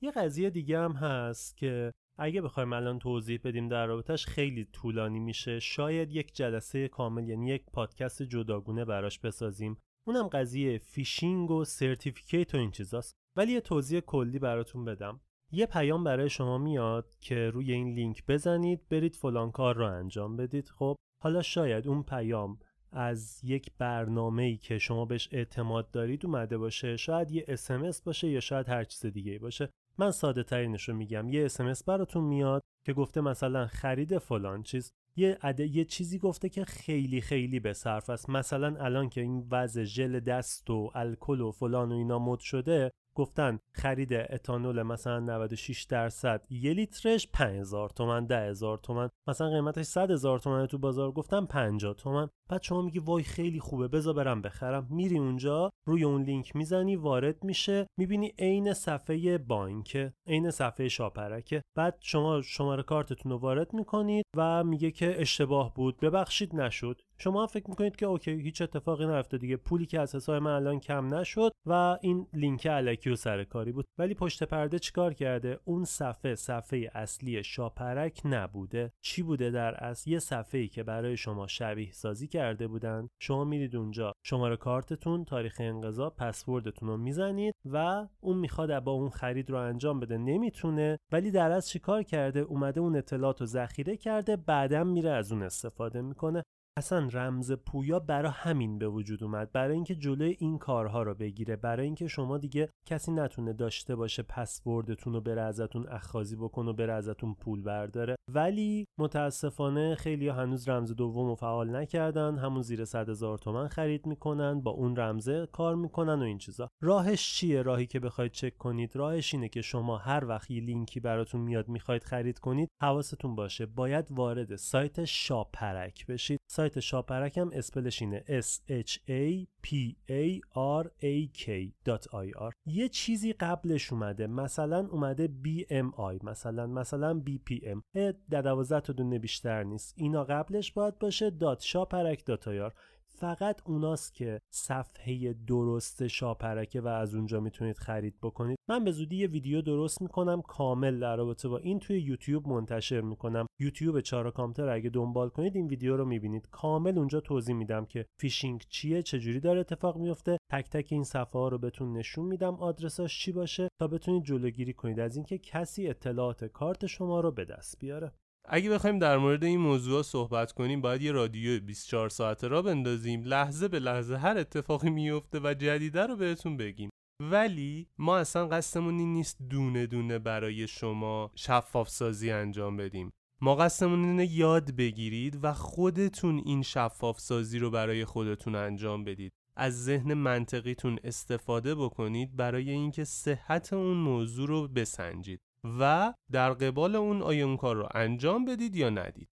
یه 0.01 0.11
قضیه 0.11 0.49
دیگه 0.49 0.79
هم 0.79 0.91
هست 0.91 1.57
که 1.57 1.91
اگه 2.17 2.41
بخوایم 2.41 2.73
الان 2.73 2.99
توضیح 2.99 3.39
بدیم 3.43 3.69
در 3.69 3.85
رابطش 3.85 4.25
خیلی 4.25 4.65
طولانی 4.65 5.19
میشه 5.19 5.59
شاید 5.59 6.11
یک 6.11 6.35
جلسه 6.35 6.87
کامل 6.87 7.29
یعنی 7.29 7.49
یک 7.49 7.63
پادکست 7.73 8.23
جداگونه 8.23 8.85
براش 8.85 9.19
بسازیم. 9.19 9.77
اونم 10.07 10.27
قضیه 10.27 10.77
فیشینگ 10.77 11.51
و 11.51 11.65
certificate 11.65 12.55
و 12.55 12.57
این 12.57 12.71
چیزاست. 12.71 13.13
ولی 13.37 13.51
یه 13.51 13.61
توضیح 13.61 13.99
کلی 13.99 14.39
براتون 14.39 14.85
بدم. 14.85 15.19
یه 15.51 15.65
پیام 15.65 16.03
برای 16.03 16.29
شما 16.29 16.57
میاد 16.57 17.15
که 17.19 17.49
روی 17.49 17.71
این 17.71 17.93
لینک 17.93 18.25
بزنید 18.25 18.89
برید 18.89 19.15
فلان 19.15 19.51
کار 19.51 19.75
رو 19.75 19.85
انجام 19.85 20.37
بدید. 20.37 20.69
خب 20.69 20.95
حالا 21.23 21.41
شاید 21.41 21.87
اون 21.87 22.03
پیام 22.03 22.59
از 22.91 23.39
یک 23.43 23.71
برنامه 23.77 24.43
ای 24.43 24.57
که 24.57 24.77
شما 24.77 25.05
بهش 25.05 25.29
اعتماد 25.31 25.91
دارید 25.91 26.25
اومده 26.25 26.57
باشه 26.57 26.97
شاید 26.97 27.31
یه 27.31 27.45
اسمس 27.47 28.01
باشه 28.01 28.27
یا 28.29 28.39
شاید 28.39 28.69
هر 28.69 28.83
چیز 28.83 29.05
دیگه 29.05 29.39
باشه. 29.39 29.69
من 29.97 30.11
ساده 30.11 30.43
ترینش 30.43 30.89
رو 30.89 30.95
میگم 30.95 31.29
یه 31.29 31.45
اسمس 31.45 31.83
براتون 31.83 32.23
میاد 32.23 32.61
که 32.85 32.93
گفته 32.93 33.21
مثلا 33.21 33.67
خرید 33.67 34.17
فلان 34.17 34.63
چیز. 34.63 34.91
یه 35.15 35.37
عده 35.41 35.67
یه 35.67 35.85
چیزی 35.85 36.19
گفته 36.19 36.49
که 36.49 36.65
خیلی 36.65 37.21
خیلی 37.21 37.59
به 37.59 37.73
صرفه 37.73 38.09
است. 38.09 38.29
مثلا 38.29 38.75
الان 38.79 39.09
که 39.09 39.21
این 39.21 39.47
وضع 39.51 39.83
ژل 39.83 40.19
دست 40.19 40.69
و 40.69 40.91
الکل 40.95 41.41
و 41.41 41.51
فلان 41.51 41.91
و 41.91 41.95
اینا 41.95 42.19
مد 42.19 42.39
شده 42.39 42.91
گفتن 43.15 43.59
خرید 43.73 44.13
اتانول 44.13 44.83
مثلا 44.83 45.19
96 45.19 45.83
درصد 45.83 46.45
یه 46.49 46.73
لیترش 46.73 47.27
5000 47.27 47.89
تومن 47.89 48.25
10000 48.25 48.77
تومن. 48.77 49.09
مثلا 49.27 49.49
قیمتش 49.49 49.85
100 49.85 50.11
هزار 50.11 50.39
تومن 50.39 50.65
تو 50.65 50.77
بازار 50.77 51.11
گفتن 51.11 51.45
50 51.45 51.93
تومن. 51.93 52.29
بعد 52.49 52.61
شما 52.61 52.81
میگی 52.81 52.99
وای 52.99 53.23
خیلی 53.23 53.59
خوبه 53.59 53.87
بذار 53.87 54.13
برم 54.13 54.41
بخرم. 54.41 54.87
میری 54.89 55.17
اونجا 55.17 55.69
روی 55.87 56.03
اون 56.03 56.23
لینک 56.23 56.55
می‌زنی 56.55 56.95
وارد 56.95 57.43
میشه. 57.43 57.87
می‌بینی 57.99 58.33
عین 58.39 58.73
صفحه 58.73 59.37
بانک 59.37 60.11
عین 60.27 60.51
صفحه 60.51 60.87
شاپرکه. 60.87 61.61
بعد 61.77 61.97
شما 61.99 62.41
شماره 62.41 62.83
کارتتون 62.83 63.31
رو 63.31 63.37
وارد 63.37 63.73
می‌کنید 63.73 64.25
و 64.37 64.63
میگه 64.63 64.91
که 64.91 65.21
اشتباه 65.21 65.73
بود 65.73 65.99
ببخشید 65.99 66.55
نشد. 66.55 67.01
شما 67.17 67.47
فکر 67.47 67.69
می‌کنید 67.69 67.95
که 67.95 68.05
OK 68.05 68.31
هیچ 68.31 68.61
اتفاقی 68.61 69.05
نیفتاده 69.05 69.37
دیگه. 69.37 69.57
پولی 69.57 69.85
که 69.85 69.99
از 69.99 70.15
حساب 70.15 70.35
من 70.35 70.51
الان 70.51 70.79
کم 70.79 71.15
نشد 71.15 71.51
و 71.65 71.97
این 72.01 72.27
لینک 72.33 72.67
الکی 72.71 73.09
و 73.09 73.15
سرکاری 73.15 73.71
بود. 73.71 73.85
ولی 73.99 74.13
پشت 74.13 74.43
پرده 74.43 74.79
چیکار 74.79 75.13
کرده؟ 75.13 75.59
اون 75.65 75.83
صفحه 75.83 76.35
صفحه 76.35 76.91
اصلی 76.93 77.43
شاپرک 77.43 78.21
نبوده. 78.25 78.91
چی 79.01 79.23
بوده 79.23 79.51
در 79.51 79.75
اصل؟ 79.75 80.09
یه 80.11 80.19
صفحه 80.19 80.61
ای 80.61 80.67
که 80.67 80.83
برای 80.83 81.17
شما 81.17 81.47
شبیه 81.47 81.91
سازی 81.91 82.27
کرده 82.33 82.67
بودن 82.67 83.07
شما 83.21 83.43
میرید 83.43 83.75
اونجا. 83.75 84.11
شماره 84.25 84.57
کارتتون 84.57 85.25
تاریخ 85.25 85.57
انقضا 85.59 86.09
پسوردتون 86.09 86.89
رو 86.89 86.97
می‌زنید 86.97 87.53
و 87.65 88.07
اون 88.19 88.37
می‌خواد 88.37 88.83
با 88.83 88.91
اون 88.91 89.09
خرید 89.09 89.49
رو 89.49 89.57
انجام 89.57 89.99
بده. 89.99 90.17
نمی‌تونه. 90.17 90.97
ولی 91.11 91.31
در 91.31 91.51
اصل 91.51 91.69
چیکار 91.71 92.03
کرده؟ 92.03 92.39
اومده 92.39 92.79
اون 92.79 92.95
اطلاعات 92.95 93.39
رو 93.41 93.45
ذخیره 93.45 93.97
کرده 93.97 94.35
بعدم 94.35 94.87
میره 94.87 95.09
از 95.09 95.31
اون 95.31 95.43
استفاده 95.43 96.01
می‌کنه. 96.01 96.43
اصلا 96.77 97.07
رمز 97.13 97.51
پویا 97.51 97.99
برای 97.99 98.31
همین 98.35 98.79
به 98.79 98.87
وجود 98.87 99.23
اومد. 99.23 99.51
برای 99.51 99.75
اینکه 99.75 99.95
جلوی 99.95 100.35
این 100.39 100.57
کارها 100.57 101.03
رو 101.03 101.13
بگیره. 101.13 101.55
برای 101.55 101.85
اینکه 101.85 102.07
شما 102.07 102.37
دیگه 102.37 102.69
کسی 102.85 103.11
نتونه 103.11 103.53
داشته 103.53 103.95
باشه 103.95 104.23
پسوردتون 104.23 105.13
رو 105.13 105.21
بره 105.21 105.41
ازتون 105.41 105.87
اخاذی 105.87 106.35
بکنه 106.35 106.69
و 106.69 106.73
بره 106.73 106.93
ازتون 106.93 107.33
پول 107.33 107.61
برداره. 107.61 108.15
ولی 108.31 108.85
متاسفانه 108.99 109.95
خیلی 109.95 110.27
هنوز 110.27 110.69
رمز 110.69 110.91
دوم 110.91 111.27
رو 111.27 111.35
فعال 111.35 111.75
نکردن. 111.75 112.37
همون 112.37 112.61
زیر 112.61 112.85
100 112.85 113.09
هزار 113.09 113.37
تومن 113.37 113.67
خرید 113.67 114.05
می‌کنن 114.05 114.61
با 114.61 114.71
اون 114.71 114.95
رمزه 114.95 115.47
کار 115.51 115.75
می‌کنن 115.75 116.19
و 116.19 116.23
این 116.23 116.37
چیزا. 116.37 116.69
راهش 116.81 117.33
چیه 117.33 117.61
راهی 117.61 117.85
که 117.85 117.99
بخواید 117.99 118.31
چک 118.31 118.57
کنید؟ 118.57 118.95
راهش 118.95 119.33
اینه 119.33 119.49
که 119.49 119.61
شما 119.61 119.97
هر 119.97 120.25
وقت 120.25 120.51
یه 120.51 120.61
لینکی 120.61 120.99
براتون 120.99 121.41
میاد 121.41 121.67
می‌خواید 121.67 122.03
خرید 122.03 122.39
کنید 122.39 122.69
حواستون 122.81 123.35
باشه. 123.35 123.65
باید 123.65 124.07
وارد 124.11 124.55
سایت 124.55 125.05
شاپرک 125.05 126.05
بشید. 126.07 126.39
سایت 126.63 126.79
شاپرک 126.79 127.37
هم 127.37 127.49
اسپلش 127.53 128.01
اینه. 128.01 128.23
S 128.41 128.59
h 128.85 128.97
a 129.09 129.47
p 129.63 129.95
a 130.09 130.39
r 130.81 130.85
a 131.01 131.29
k.ir 131.37 132.53
یه 132.65 132.89
چیزی 132.89 133.33
قبلش 133.33 133.93
اومده. 133.93 134.27
مثلا 134.27 134.87
اومده 134.91 135.29
BMI 135.45 136.23
مثلا 136.23 136.67
مثلا 136.67 137.21
BPM 137.27 137.81
در 138.29 138.41
12 138.41 138.79
تا 138.79 138.93
دونه 138.93 139.19
بیشتر 139.19 139.63
نیست. 139.63 139.93
اینا 139.97 140.23
قبلش 140.23 140.71
باید 140.71 140.99
باشه 140.99 141.29
dot 141.29 141.61
شاپرک 141.61 142.25
dot 142.25 142.54
IR 142.54 142.73
فقط 143.15 143.61
اوناست 143.65 144.13
که 144.13 144.39
صفحه 144.53 145.33
درست 145.33 146.07
شاپرکه 146.07 146.81
و 146.81 146.87
از 146.87 147.15
اونجا 147.15 147.39
می‌تونید 147.39 147.77
خرید 147.77 148.15
بکنید. 148.21 148.57
من 148.69 148.83
به 148.83 148.91
زودی 148.91 149.15
یه 149.15 149.27
ویدیو 149.27 149.61
درست 149.61 150.01
می‌کنم 150.01 150.41
کامل 150.41 150.99
در 150.99 151.15
رابطه 151.15 151.47
با 151.47 151.57
این 151.57 151.79
توی 151.79 152.01
یوتیوب 152.01 152.47
منتشر 152.47 153.01
می‌کنم. 153.01 153.45
یوتیوب 153.59 153.99
چهارراه 153.99 154.31
کامپیوتر 154.31 154.69
اگه 154.69 154.89
دنبال 154.89 155.29
کنید 155.29 155.55
این 155.55 155.67
ویدیو 155.67 155.97
رو 155.97 156.05
می‌بینید. 156.05 156.47
کامل 156.51 156.97
اونجا 156.97 157.19
توضیح 157.19 157.55
میدم 157.55 157.85
که 157.85 158.05
فیشینگ 158.19 158.63
چیه 158.69 159.01
چجوری 159.01 159.39
داره 159.39 159.59
اتفاق 159.59 159.97
میفته 159.97 160.37
تک 160.51 160.69
تک 160.69 160.87
این 160.91 161.03
صفحه 161.03 161.41
ها 161.41 161.47
رو 161.47 161.57
بهتون 161.57 161.93
نشون 161.93 162.25
میدم 162.25 162.55
آدرساش 162.55 163.19
چی 163.19 163.31
باشه 163.31 163.67
تا 163.79 163.87
بتونید 163.87 164.23
جلوگیری 164.23 164.73
کنید. 164.73 164.99
از 164.99 165.15
اینکه 165.15 165.37
کسی 165.37 165.87
اطلاعات 165.87 166.45
کارت 166.45 166.85
شما 166.85 167.19
رو 167.19 167.31
به 167.31 167.45
دست 167.45 167.79
بیاره. 167.79 168.11
اگه 168.45 168.69
بخوایم 168.69 168.99
در 168.99 169.17
مورد 169.17 169.43
این 169.43 169.59
موضوع 169.59 170.03
صحبت 170.03 170.51
کنیم 170.51 170.81
باید 170.81 171.01
یه 171.01 171.11
رادیو 171.11 171.59
24 171.59 172.09
ساعته 172.09 172.47
را 172.47 172.61
بندازیم. 172.61 173.23
لحظه 173.23 173.67
به 173.67 173.79
لحظه 173.79 174.17
هر 174.17 174.37
اتفاقی 174.37 174.89
میفته 174.89 175.39
و 175.39 175.53
جدیده 175.53 176.05
رو 176.05 176.15
بهتون 176.15 176.57
بگیم. 176.57 176.89
ولی 177.19 177.87
ما 177.97 178.17
اصلا 178.17 178.47
قصدمون 178.47 178.99
این 178.99 179.13
نیست 179.13 179.37
دونه 179.49 179.85
دونه 179.85 180.19
برای 180.19 180.67
شما 180.67 181.31
شفاف 181.35 181.89
سازی 181.89 182.31
انجام 182.31 182.77
بدیم. 182.77 183.11
ما 183.41 183.55
قصدمون 183.55 184.03
اینه 184.03 184.25
یاد 184.25 184.71
بگیرید 184.71 185.39
و 185.43 185.53
خودتون 185.53 186.41
این 186.45 186.61
شفاف 186.61 187.19
سازی 187.19 187.59
رو 187.59 187.71
برای 187.71 188.05
خودتون 188.05 188.55
انجام 188.55 189.03
بدید. 189.03 189.31
از 189.55 189.83
ذهن 189.83 190.13
منطقیتون 190.13 190.99
استفاده 191.03 191.75
بکنید 191.75 192.35
برای 192.35 192.71
اینکه 192.71 193.03
صحت 193.03 193.73
اون 193.73 193.97
موضوع 193.97 194.47
رو 194.47 194.67
بسنجید. 194.67 195.39
و 195.79 196.13
در 196.31 196.53
قبال 196.53 196.95
اون 196.95 197.21
آیا 197.21 197.45
اون 197.45 197.57
کار 197.57 197.75
رو 197.75 197.87
انجام 197.93 198.45
بدید 198.45 198.75
یا 198.75 198.89
ندید. 198.89 199.29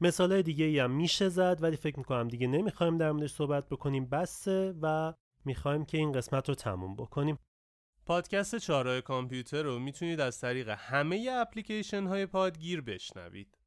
مثال 0.00 0.42
دیگه 0.42 0.64
ای 0.64 0.78
هم 0.78 0.90
میشه 0.90 1.28
زد 1.28 1.58
ولی 1.60 1.76
فکر 1.76 1.98
می‌کنم 1.98 2.28
دیگه 2.28 2.46
نمی‌خوایم 2.46 2.98
در 2.98 3.12
موردش 3.12 3.32
صحبت 3.32 3.68
بکنیم 3.68 4.06
بسه 4.06 4.74
و 4.82 5.14
می‌خوایم 5.44 5.84
که 5.84 5.98
این 5.98 6.12
قسمت 6.12 6.48
رو 6.48 6.54
تموم 6.54 6.96
بکنیم. 6.96 7.38
پادکست 8.06 8.56
چهارراه 8.56 9.00
کامپیوتر 9.00 9.62
رو 9.62 9.78
می‌تونید 9.78 10.20
از 10.20 10.40
طریق 10.40 10.68
همه 10.68 11.28
اپلیکیشن 11.32 12.06
های 12.06 12.26
پادگیر 12.26 12.80
بشنوید. 12.80 13.58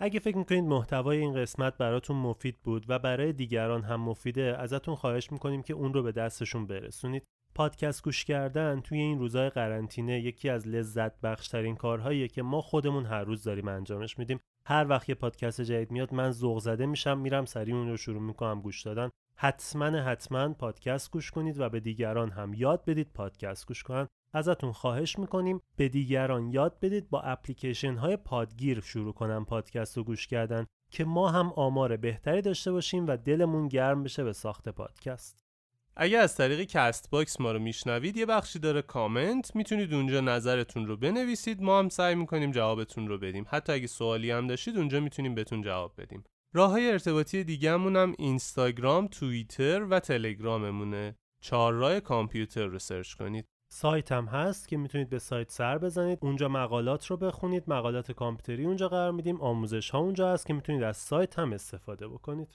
اگه 0.00 0.20
فکر 0.20 0.38
می‌کنید 0.38 0.64
محتوای 0.64 1.18
این 1.18 1.34
قسمت 1.34 1.76
براتون 1.76 2.16
مفید 2.16 2.58
بود 2.62 2.84
و 2.88 2.98
برای 2.98 3.32
دیگران 3.32 3.82
هم 3.82 4.00
مفیده 4.00 4.56
ازتون 4.58 4.94
خواهش 4.94 5.32
می‌کنیم 5.32 5.62
که 5.62 5.74
اون 5.74 5.94
رو 5.94 6.02
به 6.02 6.12
دستشون 6.12 6.66
برسونید. 6.66 7.26
پادکست 7.54 8.04
گوش 8.04 8.24
کردن 8.24 8.80
توی 8.80 8.98
این 8.98 9.18
روزهای 9.18 9.50
قرنطینه 9.50 10.20
یکی 10.20 10.48
از 10.48 10.68
لذت 10.68 11.20
بخشترین 11.20 11.76
کارهاییه 11.76 12.28
که 12.28 12.42
ما 12.42 12.60
خودمون 12.60 13.06
هر 13.06 13.24
روز 13.24 13.44
داریم 13.44 13.68
انجامش 13.68 14.18
میدیم. 14.18 14.40
هر 14.66 14.86
وقت 14.88 15.08
یه 15.08 15.14
پادکست 15.14 15.60
جدید 15.60 15.90
میاد 15.90 16.14
من 16.14 16.30
ذوق 16.30 16.58
زده 16.58 16.86
میشم 16.86 17.18
میرم 17.18 17.44
سریع 17.44 17.74
اون 17.74 17.88
رو 17.88 17.96
شروع 17.96 18.22
می‌کنم 18.22 18.60
گوش 18.60 18.82
دادن. 18.82 19.10
حتما 19.36 19.86
حتما 19.86 20.48
پادکست 20.48 21.10
گوش 21.10 21.30
کنید 21.30 21.60
و 21.60 21.68
به 21.68 21.80
دیگران 21.80 22.30
هم 22.30 22.54
یاد 22.54 22.84
بدید 22.84 23.10
پادکست 23.14 23.66
گوش 23.66 23.82
کنن. 23.82 24.08
ازتون 24.32 24.72
خواهش 24.72 25.18
می‌کنیم 25.18 25.60
به 25.76 25.88
دیگران 25.88 26.52
یاد 26.52 26.80
بدید 26.80 27.10
با 27.10 27.20
اپلیکیشن 27.20 27.94
های 27.94 28.16
پادگیر 28.16 28.80
شروع 28.80 29.12
کنن 29.12 29.44
پادکست 29.44 29.96
رو 29.96 30.04
گوش 30.04 30.26
کردن 30.26 30.66
که 30.90 31.04
ما 31.04 31.30
هم 31.30 31.52
آمار 31.56 31.96
بهتری 31.96 32.42
داشته 32.42 32.72
باشیم 32.72 33.06
و 33.06 33.16
دلمون 33.16 33.68
گرم 33.68 34.02
بشه 34.02 34.24
به 34.24 34.32
ساخت 34.32 34.68
پادکست. 34.68 35.49
اگه 35.96 36.18
از 36.18 36.36
طریق 36.36 36.60
CastBox 36.62 37.40
ما 37.40 37.52
رو 37.52 37.58
میشنوید 37.58 38.16
یه 38.16 38.26
بخشی 38.26 38.58
داره 38.58 38.82
کامنت. 38.82 39.56
می‌تونید 39.56 39.94
اونجا 39.94 40.20
نظرتون 40.20 40.86
رو 40.86 40.96
بنویسید. 40.96 41.62
ما 41.62 41.78
هم 41.78 41.88
سعی 41.88 42.14
می‌کنیم 42.14 42.50
جوابتون 42.50 43.08
رو 43.08 43.18
بدیم. 43.18 43.46
حتی 43.48 43.72
اگه 43.72 43.86
سوالی 43.86 44.30
هم 44.30 44.46
داشتید 44.46 44.76
اونجا 44.76 45.00
می‌تونیم 45.00 45.34
بهتون 45.34 45.62
جواب 45.62 45.92
بدیم. 45.98 46.24
راه 46.54 46.70
های 46.70 46.90
ارتباطی 46.90 47.44
دیگهمون 47.44 47.96
هم 47.96 48.14
اینستاگرام، 48.18 49.06
توییتر 49.06 49.82
و 49.82 50.00
تلگراممونه. 50.00 51.16
چهار 51.42 51.72
راه 51.72 52.00
کامپیوتر 52.00 52.66
رو 52.66 52.78
سرچ 52.78 53.14
کنید. 53.14 53.46
سایت 53.72 54.12
هم 54.12 54.26
هست 54.26 54.68
که 54.68 54.76
می‌تونید 54.76 55.10
به 55.10 55.18
سایت 55.18 55.50
سر 55.50 55.78
بزنید. 55.78 56.18
اونجا 56.22 56.48
مقالات 56.48 57.06
رو 57.06 57.16
بخونید. 57.16 57.64
مقالات 57.66 58.12
کامپیوتری 58.12 58.66
اونجا 58.66 58.88
قرار 58.88 59.12
میدیم. 59.12 59.40
آموزش 59.40 59.90
ها 59.90 59.98
اونجا 59.98 60.32
هست 60.32 60.46
که 60.46 60.54
می‌تونید 60.54 60.82
از 60.82 60.96
سایت 60.96 61.38
هم 61.38 61.52
استفاده 61.52 62.08
بکنید. 62.08 62.48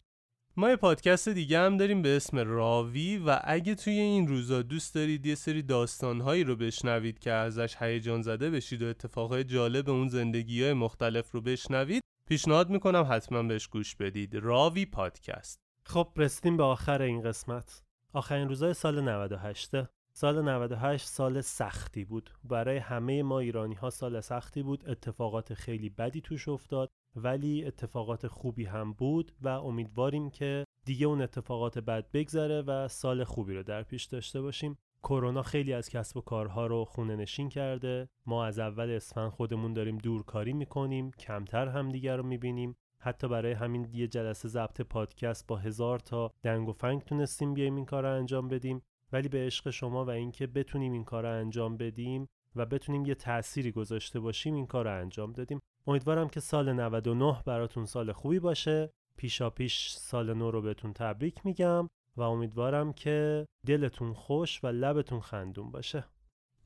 ما 0.58 0.70
یه 0.70 0.76
پادکست 0.76 1.30
دیگه 1.30 1.60
هم 1.60 1.78
داریم 1.78 2.02
به 2.02 2.16
اسم 2.16 2.38
راوی 2.38 3.18
و 3.18 3.40
اگه 3.44 3.76
توی 3.76 3.94
این 3.94 4.28
روزا 4.28 4.62
دوست 4.62 4.96
دارید 4.96 5.26
یه 5.26 5.36
سری 5.36 5.64
داستانهایی 5.64 6.44
رو 6.44 6.56
بشنوید 6.56 7.20
که 7.20 7.32
ازش 7.32 7.76
هیجان 7.80 8.22
زده 8.22 8.50
بشید 8.50 8.82
و 8.82 8.86
اتفاقهای 8.86 9.44
جالب 9.44 9.90
اون 9.90 10.08
زندگی 10.08 10.64
های 10.64 10.74
مختلف 10.74 11.32
رو 11.32 11.42
بشنوید 11.42 12.02
پیشنهاد 12.30 12.70
می‌کنم 12.70 13.08
حتما 13.12 13.44
بهش 13.44 13.68
گوش 13.68 13.96
بدید. 13.96 14.36
راوی 14.36 14.86
پادکست. 14.86 15.60
خب 15.86 16.12
رسیدیم 16.18 16.58
به 16.58 16.64
آخر 16.64 17.02
این 17.02 17.22
قسمت. 17.22 17.82
آخرین 18.14 18.48
روزای 18.48 18.74
سال 18.74 19.02
98 19.02 19.70
سال 20.14 20.42
98 20.42 21.08
سال 21.08 21.42
سختی 21.42 22.06
بود. 22.06 22.30
برای 22.44 22.78
همه 22.78 23.24
ما 23.24 23.40
ایرانی 23.40 23.76
ها 23.76 23.90
سال 23.90 24.22
سختی 24.22 24.64
بود. 24.64 24.90
اتفاقات 24.90 25.54
خیلی 25.54 25.90
بدی 25.90 26.22
توش 26.22 26.48
افتاد. 26.48 26.90
ولی 27.16 27.66
اتفاقات 27.66 28.28
خوبی 28.28 28.66
هم 28.66 28.94
بود 28.94 29.32
و 29.42 29.48
امیدواریم 29.48 30.30
که 30.30 30.66
دیگه 30.86 31.08
اون 31.08 31.22
اتفاقات 31.22 31.80
بد 31.80 32.12
بگذره 32.12 32.62
و 32.62 32.88
سال 32.88 33.24
خوبی 33.24 33.54
رو 33.54 33.64
در 33.64 33.84
پیش 33.84 34.04
داشته 34.06 34.42
باشیم. 34.42 34.78
کرونا 35.04 35.44
خیلی 35.44 35.74
از 35.74 35.90
کسب 35.90 36.18
و 36.18 36.22
کارها 36.22 36.68
رو 36.68 36.86
خونه 36.86 37.16
نشین 37.16 37.50
کرده. 37.50 38.10
ما 38.26 38.46
از 38.46 38.60
اول 38.60 38.90
اسفند 38.90 39.30
خودمون 39.30 39.74
داریم 39.74 39.98
دورکاری 39.98 40.54
می‌کنیم 40.54 41.12
کمتر 41.12 41.68
همدیگر 41.68 42.18
رو 42.18 42.24
می‌بینیم. 42.24 42.76
حتی 43.00 43.28
برای 43.28 43.52
همین 43.52 43.88
یه 43.94 44.08
جلسه 44.08 44.48
ضبط 44.48 44.82
پادکست 44.82 45.48
با 45.48 45.56
هزار 45.56 46.00
تا 46.00 46.32
دنگ 46.44 46.70
و 46.70 46.74
فنگ 46.74 47.02
تونستیم 47.02 47.54
بیایم 47.54 47.76
این 47.76 47.86
کار 47.86 48.04
رو 48.04 48.12
انجام 48.12 48.48
بدیم. 48.48 48.82
ولی 49.12 49.30
به 49.30 49.38
عشق 49.38 49.70
شما 49.70 50.06
و 50.06 50.10
اینکه 50.10 50.48
بتونیم 50.48 50.94
این 50.94 51.04
کار 51.04 51.24
رو 51.24 51.40
انجام 51.40 51.78
بدیم 51.78 52.28
و 52.56 52.66
بتونیم 52.66 53.06
یه 53.06 53.16
تأثیری 53.16 53.72
گذاشته 53.72 54.20
باشیم 54.20 54.56
این 54.56 54.68
کار 54.68 54.86
رو 54.86 55.02
انجام 55.02 55.32
دادیم. 55.32 55.60
امیدوارم 55.88 56.30
که 56.30 56.40
سال 56.40 56.74
99 56.74 57.42
براتون 57.46 57.86
سال 57.86 58.12
خوبی 58.12 58.40
باشه. 58.40 58.90
پیشا 59.18 59.50
پیش 59.50 59.90
سال 59.90 60.34
نو 60.34 60.52
رو 60.52 60.62
بهتون 60.62 60.94
تبریک 60.94 61.46
میگم 61.46 61.90
و 62.18 62.22
امیدوارم 62.22 62.94
که 62.94 63.46
دلتون 63.68 64.14
خوش 64.14 64.64
و 64.64 64.68
لبتون 64.68 65.20
خندون 65.20 65.72
باشه. 65.72 66.06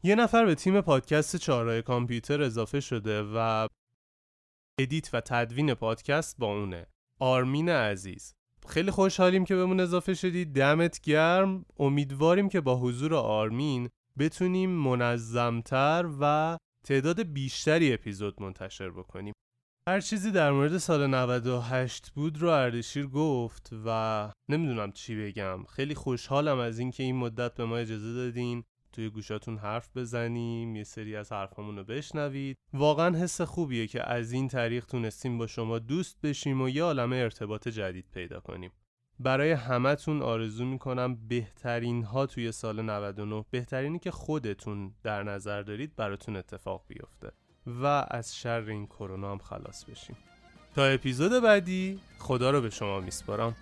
یه 0.04 0.16
نفر 0.16 0.46
به 0.46 0.56
تیم 0.56 0.82
پادکست 0.82 1.36
چهارراه 1.36 1.82
کامپیوتر 1.82 2.42
اضافه 2.42 2.80
شده 2.80 3.24
و 3.36 3.68
ادیت 4.80 5.10
و 5.14 5.22
تدوین 5.22 5.74
پادکست 5.74 6.38
با 6.38 6.48
اونه. 6.48 6.86
آرمین 7.20 7.70
عزیز. 7.70 8.34
خیلی 8.68 8.92
خوشحالیم 8.92 9.46
که 9.46 9.56
بهمون 9.56 9.80
اضافه 9.80 10.14
شدی. 10.14 10.46
دمت 10.46 11.02
گرم. 11.02 11.66
امیدواریم 11.80 12.50
که 12.50 12.62
با 12.62 12.76
حضور 12.76 13.16
آرمین 13.16 13.90
بتونیم 14.20 14.70
منظمتر 14.70 16.10
و 16.22 16.58
تعداد 16.86 17.24
بیشتری 17.24 17.94
اپیزود 17.94 18.42
منتشر 18.42 18.90
بکنیم. 18.90 19.34
هر 19.90 20.00
چیزی 20.00 20.32
در 20.32 20.52
مورد 20.52 20.78
سال 20.78 21.08
98 21.08 22.10
بود 22.10 22.42
رو 22.42 22.50
اردشیر 22.50 23.08
گفت 23.08 23.70
و 23.86 24.32
نمی‌دونم 24.50 24.92
چی 24.92 25.16
بگم. 25.16 25.64
خیلی 25.64 25.96
خوشحالم 25.96 26.60
از 26.60 26.80
اینکه 26.80 27.04
این 27.04 27.16
مدت 27.16 27.54
به 27.56 27.66
ما 27.66 27.78
اجازه 27.78 28.14
دادین 28.14 28.64
توی 28.92 29.10
گوشاتون 29.10 29.58
حرف 29.58 29.98
بزنیم 29.98 30.76
یه 30.76 30.84
سری 30.84 31.16
از 31.16 31.32
حرفامون 31.32 31.78
رو 31.78 31.84
بشنوید. 31.84 32.58
واقعا 32.74 33.18
حس 33.18 33.42
خوبیه 33.42 33.88
که 33.88 34.10
از 34.10 34.32
این 34.32 34.48
طریق 34.48 34.86
تونستیم 34.86 35.38
با 35.38 35.48
شما 35.48 35.80
دوست 35.80 36.22
بشیم 36.22 36.62
و 36.62 36.70
یه 36.70 36.84
عالمه 36.84 37.16
ارتباط 37.16 37.68
جدید 37.68 38.06
پیدا 38.14 38.40
کنیم. 38.40 38.72
برای 39.20 39.52
همتون 39.52 40.22
آرزو 40.22 40.66
می‌کنم 40.66 41.16
بهترین 41.28 42.04
ها 42.04 42.26
توی 42.26 42.52
سال 42.52 42.82
99 42.82 43.46
بهترینی 43.52 44.00
که 44.00 44.12
خودتون 44.12 44.94
در 45.04 45.24
نظر 45.24 45.62
دارید 45.62 45.96
براتون 45.96 46.36
اتفاق 46.36 46.84
بیفته 46.88 47.32
و 47.68 48.06
از 48.12 48.38
شر 48.38 48.64
این 48.68 48.88
کرونا 48.88 49.32
هم 49.32 49.38
خلاص 49.38 49.86
بشیم. 49.86 50.18
تا 50.76 50.86
اپیزود 50.86 51.44
بعدی 51.44 52.00
خدا 52.20 52.52
رو 52.52 52.62
به 52.62 52.70
شما 52.70 53.00
میسپارم. 53.00 53.56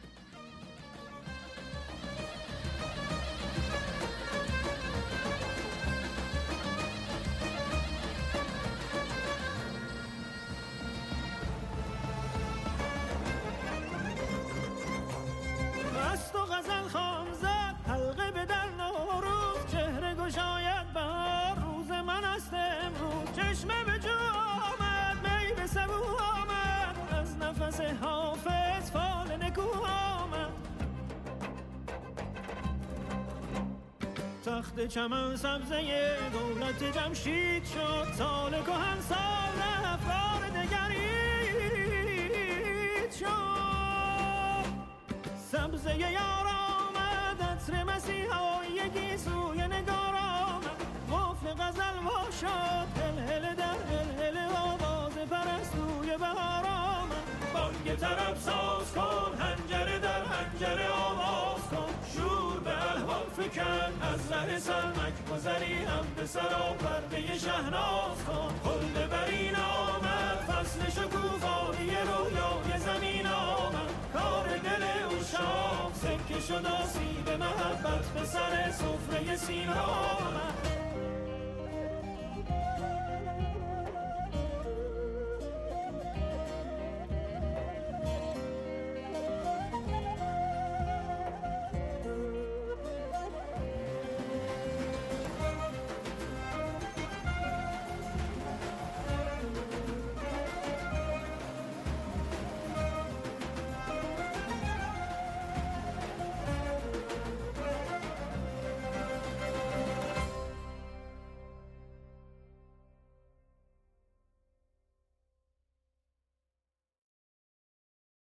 طرب 58.01 58.37
ساز 58.39 58.91
کن 58.95 59.31
هنجره 59.41 59.99
در 59.99 60.23
هنجره 60.23 60.89
آواز 60.89 61.61
کن. 61.71 61.93
شور 62.13 62.59
به 62.59 62.71
احوال 62.71 63.25
فکن 63.37 63.91
از 64.01 64.31
ره 64.31 64.59
سرمک 64.59 65.13
گذری 65.31 65.73
هم 65.73 66.05
به 66.15 66.25
سرا 66.25 66.73
پرده 66.79 67.37
شهناز 67.37 68.17
کن. 68.27 68.51
خلد 68.63 69.09
برین 69.09 69.55
آمد 69.55 70.37
فصل 70.47 70.89
شکوفایی 70.89 71.89
رویای 71.89 72.79
زمین 72.79 73.27
آمد. 73.27 73.91
کار 74.13 74.47
دل 74.47 74.83
او 75.09 75.23
شام 75.31 75.91
سکه 75.93 76.39
شد 76.47 76.65
آسیب 76.65 77.29
محبت 77.29 78.05
به 78.05 78.25
سر 78.25 78.71
سفره 78.71 79.35
سینا 79.35 79.83
آمد. 79.83 80.46